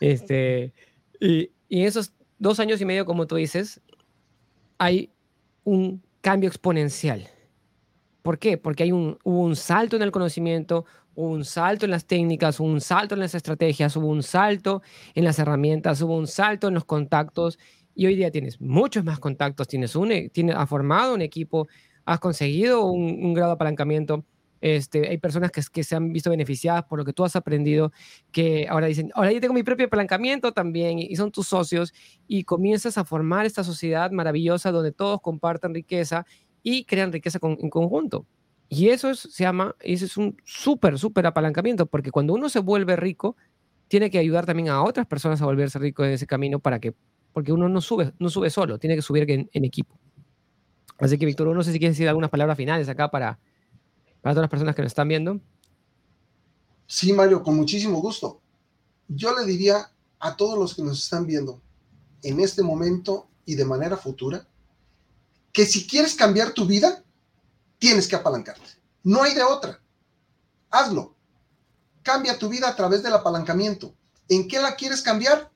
Este, 0.00 0.72
y, 1.20 1.50
y 1.68 1.80
en 1.80 1.86
esos 1.86 2.12
dos 2.38 2.60
años 2.60 2.80
y 2.80 2.84
medio, 2.84 3.04
como 3.04 3.26
tú 3.26 3.36
dices, 3.36 3.80
hay 4.78 5.10
un 5.64 6.02
cambio 6.20 6.48
exponencial. 6.48 7.28
¿Por 8.22 8.38
qué? 8.38 8.56
Porque 8.56 8.84
hay 8.84 8.92
un, 8.92 9.18
hubo 9.24 9.40
un 9.40 9.56
salto 9.56 9.96
en 9.96 10.02
el 10.02 10.12
conocimiento, 10.12 10.86
un 11.14 11.44
salto 11.44 11.84
en 11.84 11.90
las 11.90 12.06
técnicas, 12.06 12.60
un 12.60 12.80
salto 12.80 13.14
en 13.14 13.20
las 13.20 13.34
estrategias, 13.34 13.96
hubo 13.96 14.08
un 14.08 14.22
salto 14.22 14.82
en 15.14 15.24
las 15.24 15.38
herramientas, 15.38 16.00
hubo 16.02 16.16
un 16.16 16.26
salto 16.26 16.68
en 16.68 16.74
los 16.74 16.84
contactos 16.84 17.58
y 17.94 18.06
hoy 18.06 18.16
día 18.16 18.30
tienes 18.30 18.60
muchos 18.60 19.04
más 19.04 19.18
contactos, 19.18 19.68
tienes 19.68 19.94
un, 19.96 20.12
e, 20.12 20.28
tienes, 20.28 20.56
has 20.56 20.68
formado 20.68 21.14
un 21.14 21.22
equipo, 21.22 21.68
has 22.04 22.18
conseguido 22.18 22.86
un, 22.86 23.34
grado 23.34 23.50
de 23.50 23.54
apalancamiento. 23.54 24.24
Este, 24.60 25.08
hay 25.08 25.18
personas 25.18 25.50
que, 25.50 25.60
que, 25.70 25.84
se 25.84 25.94
han 25.94 26.10
visto 26.12 26.30
beneficiadas 26.30 26.84
por 26.84 26.98
lo 26.98 27.04
que 27.04 27.12
tú 27.12 27.22
has 27.24 27.36
aprendido, 27.36 27.92
que 28.32 28.66
ahora 28.68 28.86
dicen, 28.86 29.10
ahora 29.14 29.30
yo 29.30 29.40
tengo 29.40 29.52
mi 29.52 29.62
propio 29.62 29.86
apalancamiento 29.86 30.52
también, 30.52 30.98
y 30.98 31.14
son 31.16 31.30
tus 31.30 31.48
socios, 31.48 31.92
y 32.26 32.44
comienzas 32.44 32.96
a 32.96 33.04
formar 33.04 33.44
esta 33.44 33.62
sociedad 33.62 34.10
maravillosa 34.10 34.72
donde 34.72 34.92
todos 34.92 35.20
comparten 35.20 35.74
riqueza 35.74 36.24
y 36.62 36.84
crean 36.84 37.12
riqueza 37.12 37.38
en 37.42 37.70
conjunto. 37.70 38.26
Y 38.74 38.88
eso 38.88 39.10
es, 39.10 39.20
se 39.20 39.44
llama, 39.44 39.76
eso 39.80 40.04
es 40.04 40.16
un 40.16 40.36
súper, 40.44 40.98
súper 40.98 41.26
apalancamiento, 41.26 41.86
porque 41.86 42.10
cuando 42.10 42.34
uno 42.34 42.48
se 42.48 42.58
vuelve 42.58 42.96
rico, 42.96 43.36
tiene 43.88 44.10
que 44.10 44.18
ayudar 44.18 44.46
también 44.46 44.68
a 44.68 44.82
otras 44.82 45.06
personas 45.06 45.40
a 45.40 45.44
volverse 45.44 45.78
rico 45.78 46.04
en 46.04 46.12
ese 46.12 46.26
camino 46.26 46.58
para 46.58 46.80
que 46.80 46.94
porque 47.32 47.52
uno 47.52 47.68
no 47.68 47.80
sube, 47.80 48.14
no 48.18 48.30
sube 48.30 48.48
solo, 48.48 48.78
tiene 48.78 48.94
que 48.94 49.02
subir 49.02 49.28
en, 49.28 49.64
equipo. 49.64 49.98
Así 50.98 51.18
que, 51.18 51.26
Víctor, 51.26 51.48
no 51.48 51.62
sé 51.64 51.72
si 51.72 51.78
quieres 51.80 51.96
decir 51.96 52.08
algunas 52.08 52.30
palabras 52.30 52.56
finales 52.56 52.88
acá 52.88 53.10
para, 53.10 53.40
para 54.22 54.34
todas 54.34 54.44
las 54.44 54.50
personas 54.50 54.76
que 54.76 54.82
nos 54.82 54.90
están 54.92 55.08
viendo. 55.08 55.40
Sí, 56.86 57.12
Mario, 57.12 57.42
con 57.42 57.56
muchísimo 57.56 58.00
gusto. 58.00 58.40
Yo 59.08 59.36
le 59.36 59.44
diría 59.44 59.90
a 60.20 60.36
todos 60.36 60.56
los 60.56 60.74
que 60.74 60.82
nos 60.82 61.02
están 61.02 61.26
viendo 61.26 61.60
en 62.22 62.40
este 62.40 62.62
momento 62.62 63.28
y 63.44 63.56
de 63.56 63.64
manera 63.64 63.96
futura, 63.96 64.46
que 65.52 65.66
si 65.66 65.86
quieres 65.86 66.14
cambiar 66.14 66.52
tu 66.52 66.66
vida, 66.66 67.03
tienes 67.84 68.08
que 68.08 68.16
apalancarte. 68.16 68.64
No 69.02 69.22
hay 69.22 69.34
de 69.34 69.42
otra. 69.42 69.78
Hazlo. 70.70 71.14
Cambia 72.02 72.38
tu 72.38 72.48
vida 72.48 72.66
a 72.66 72.74
través 72.74 73.02
del 73.02 73.12
apalancamiento. 73.12 73.94
¿En 74.26 74.48
qué 74.48 74.58
la 74.58 74.74
quieres 74.74 75.02
cambiar? 75.02 75.52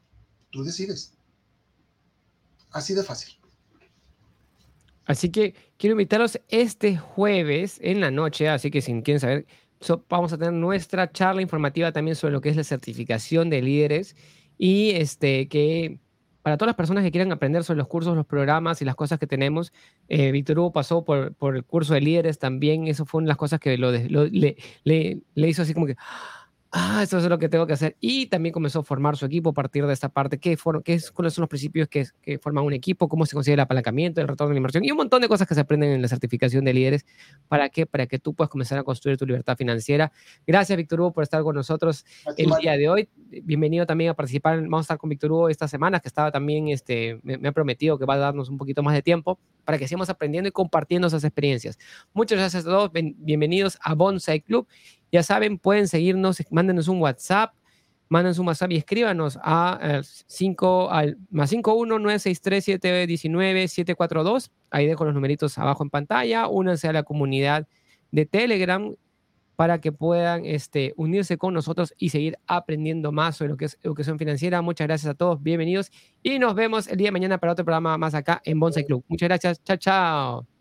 Tú 0.51 0.63
decides. 0.63 1.15
Así 2.71 2.93
de 2.93 3.03
fácil. 3.03 3.35
Así 5.07 5.31
que 5.31 5.55
quiero 5.79 5.95
invitarlos 5.95 6.39
este 6.49 6.99
jueves 6.99 7.79
en 7.81 8.03
la 8.03 8.11
noche, 8.11 8.47
así 8.51 8.71
que 8.71 8.83
si 8.83 8.93
quieren 9.01 9.21
saber, 9.21 9.47
vamos 10.11 10.31
a 10.35 10.37
tener 10.37 10.53
nuestra 10.53 11.11
charla 11.11 11.41
informativa 11.41 11.93
también 11.93 12.15
sobre 12.15 12.35
lo 12.35 12.43
que 12.43 12.51
es 12.51 12.57
la 12.57 12.65
certificación 12.65 13.49
de 13.49 13.63
líderes 13.63 14.17
y 14.59 14.91
este 14.91 15.49
que 15.49 15.99
para 16.49 16.57
todas 16.57 16.69
las 16.71 16.77
personas 16.77 17.05
que 17.05 17.11
quieran 17.11 17.31
aprender 17.31 17.63
sobre 17.63 17.77
los 17.77 17.89
cursos, 17.89 18.17
los 18.17 18.25
programas 18.25 18.81
y 18.81 18.87
las 18.87 18.95
cosas 18.95 19.19
que 19.19 19.27
tenemos, 19.27 19.71
eh, 20.09 20.33
Víctor 20.33 20.59
Hugo 20.59 20.73
pasó 20.73 21.05
por, 21.05 21.35
el 21.55 21.63
curso 21.63 21.93
de 21.93 22.01
líderes 22.01 22.39
también, 22.39 22.89
eso 22.89 23.05
fue 23.05 23.19
una 23.19 23.27
de 23.27 23.29
las 23.29 23.37
cosas 23.37 23.61
que 23.61 23.77
le, 23.77 25.17
hizo 25.35 25.61
así 25.61 25.75
como 25.75 25.85
que 25.85 25.97
eso 27.03 27.19
es 27.19 27.25
lo 27.25 27.39
que 27.39 27.49
tengo 27.49 27.67
que 27.67 27.73
hacer. 27.73 27.97
Y 27.99 28.27
también 28.27 28.53
comenzó 28.53 28.81
a 28.81 28.83
formar 28.83 29.17
su 29.17 29.25
equipo 29.25 29.51
a 29.51 29.53
partir 29.55 29.87
de 29.87 29.93
esta 29.93 30.11
parte. 30.11 30.39
¿Qué, 30.39 30.57
qué 30.85 30.95
es, 30.95 31.11
¿Cuáles 31.11 31.33
son 31.33 31.43
los 31.43 31.49
principios 31.49 31.89
que, 31.89 32.07
que, 32.21 32.39
forman 32.39 32.65
un 32.65 32.75
equipo? 32.75 33.09
¿Cómo 33.09 33.25
se 33.25 33.35
consigue 33.35 33.55
el 33.55 33.61
apalancamiento, 33.61 34.21
el 34.21 34.29
retorno 34.29 34.51
de 34.51 34.55
la 34.55 34.59
inversión? 34.59 34.85
Y 34.85 34.91
un 34.91 34.99
montón 34.99 35.23
de 35.23 35.29
cosas 35.29 35.49
que 35.49 35.55
se 35.55 35.61
aprenden 35.61 35.93
en 35.93 36.03
la 36.03 36.09
certificación 36.09 36.65
de 36.67 36.75
líderes. 36.75 37.07
¿Para 37.49 37.71
qué? 37.71 37.87
Para 37.87 38.07
que 38.07 38.19
tú 38.19 38.35
puedas 38.35 38.51
comenzar 38.51 38.79
a 38.79 38.83
construir 38.83 39.17
tu 39.17 39.27
libertad 39.27 39.57
financiera. 39.57 40.13
Gracias, 40.47 40.77
Víctor 40.77 41.01
Hugo, 41.01 41.13
por 41.13 41.23
estar 41.23 41.43
con 41.43 41.55
nosotros 41.55 42.05
el 42.37 42.51
día 42.61 42.77
de 42.77 42.89
hoy. 42.89 43.09
Bienvenido 43.45 43.87
también 43.87 44.11
a 44.11 44.15
participar. 44.15 44.61
Vamos 44.61 44.81
a 44.81 44.83
estar 44.83 44.99
con 44.99 45.09
Víctor 45.09 45.33
Hugo 45.33 45.49
esta 45.49 45.69
semana, 45.69 46.01
que 46.01 46.09
estaba 46.09 46.31
también, 46.31 46.69
este, 46.69 47.19
me, 47.23 47.39
me 47.39 47.49
ha 47.49 47.53
prometido 47.53 47.99
que 47.99 48.05
va 48.05 48.15
a 48.15 48.19
darnos 48.19 48.51
un 48.51 48.59
poquito 48.59 48.83
más 48.83 48.95
de 48.95 49.03
tiempo 49.03 49.39
para 49.69 49.77
que 49.77 49.87
sigamos 49.87 50.09
aprendiendo 50.09 50.49
y 50.49 50.51
compartiendo 50.51 51.09
esas 51.09 51.25
experiencias. 51.25 51.79
Muchas 52.15 52.39
gracias 52.39 52.65
a 52.65 52.71
todos. 52.71 52.91
Bienvenidos 52.91 53.79
a 53.83 53.95
Bonsai 53.95 54.41
Club. 54.41 54.67
Ya 55.11 55.23
saben, 55.23 55.59
pueden 55.59 55.89
seguirnos, 55.89 56.43
mándenos 56.51 56.89
un 56.89 57.01
WhatsApp, 57.01 57.55
mándenos 58.09 58.39
un 58.39 58.47
WhatsApp 58.47 58.73
y 58.73 58.77
escríbanos 58.77 59.39
a 59.43 60.03
5 60.27 60.91
al 60.91 61.17
más 61.31 61.51
51963719742. 61.53 64.51
Ahí 64.71 64.87
dejo 64.87 65.05
los 65.05 65.15
numeritos 65.15 65.59
abajo 65.59 65.83
en 65.83 65.91
pantalla. 65.91 66.47
Únanse 66.49 66.89
a 66.89 66.93
la 66.93 67.03
comunidad 67.03 67.67
de 68.11 68.25
Telegram 68.27 68.95
para 69.59 69.81
que 69.81 69.91
puedan 69.91 70.47
este, 70.47 70.95
unirse 70.97 71.37
con 71.37 71.53
nosotros 71.53 71.93
y 71.99 72.11
seguir 72.11 72.39
aprendiendo 72.47 73.11
más 73.11 73.37
sobre 73.37 73.51
lo 73.51 73.57
que 73.57 73.65
es 73.65 73.77
educación 73.83 74.17
financiera. 74.17 74.63
Muchas 74.63 74.87
gracias 74.87 75.11
a 75.11 75.15
todos, 75.15 75.43
bienvenidos 75.43 75.91
y 76.23 76.39
nos 76.39 76.55
vemos 76.55 76.87
el 76.87 76.97
día 76.97 77.09
de 77.09 77.13
mañana 77.13 77.39
para 77.39 77.55
otro 77.55 77.65
programa 77.65 77.99
más 77.99 78.15
acá 78.15 78.41
en 78.45 78.61
Bonsai 78.61 78.85
Club. 78.85 79.05
Muchas 79.09 79.29
gracias, 79.29 79.61
chao, 79.65 79.77
chao. 79.77 80.58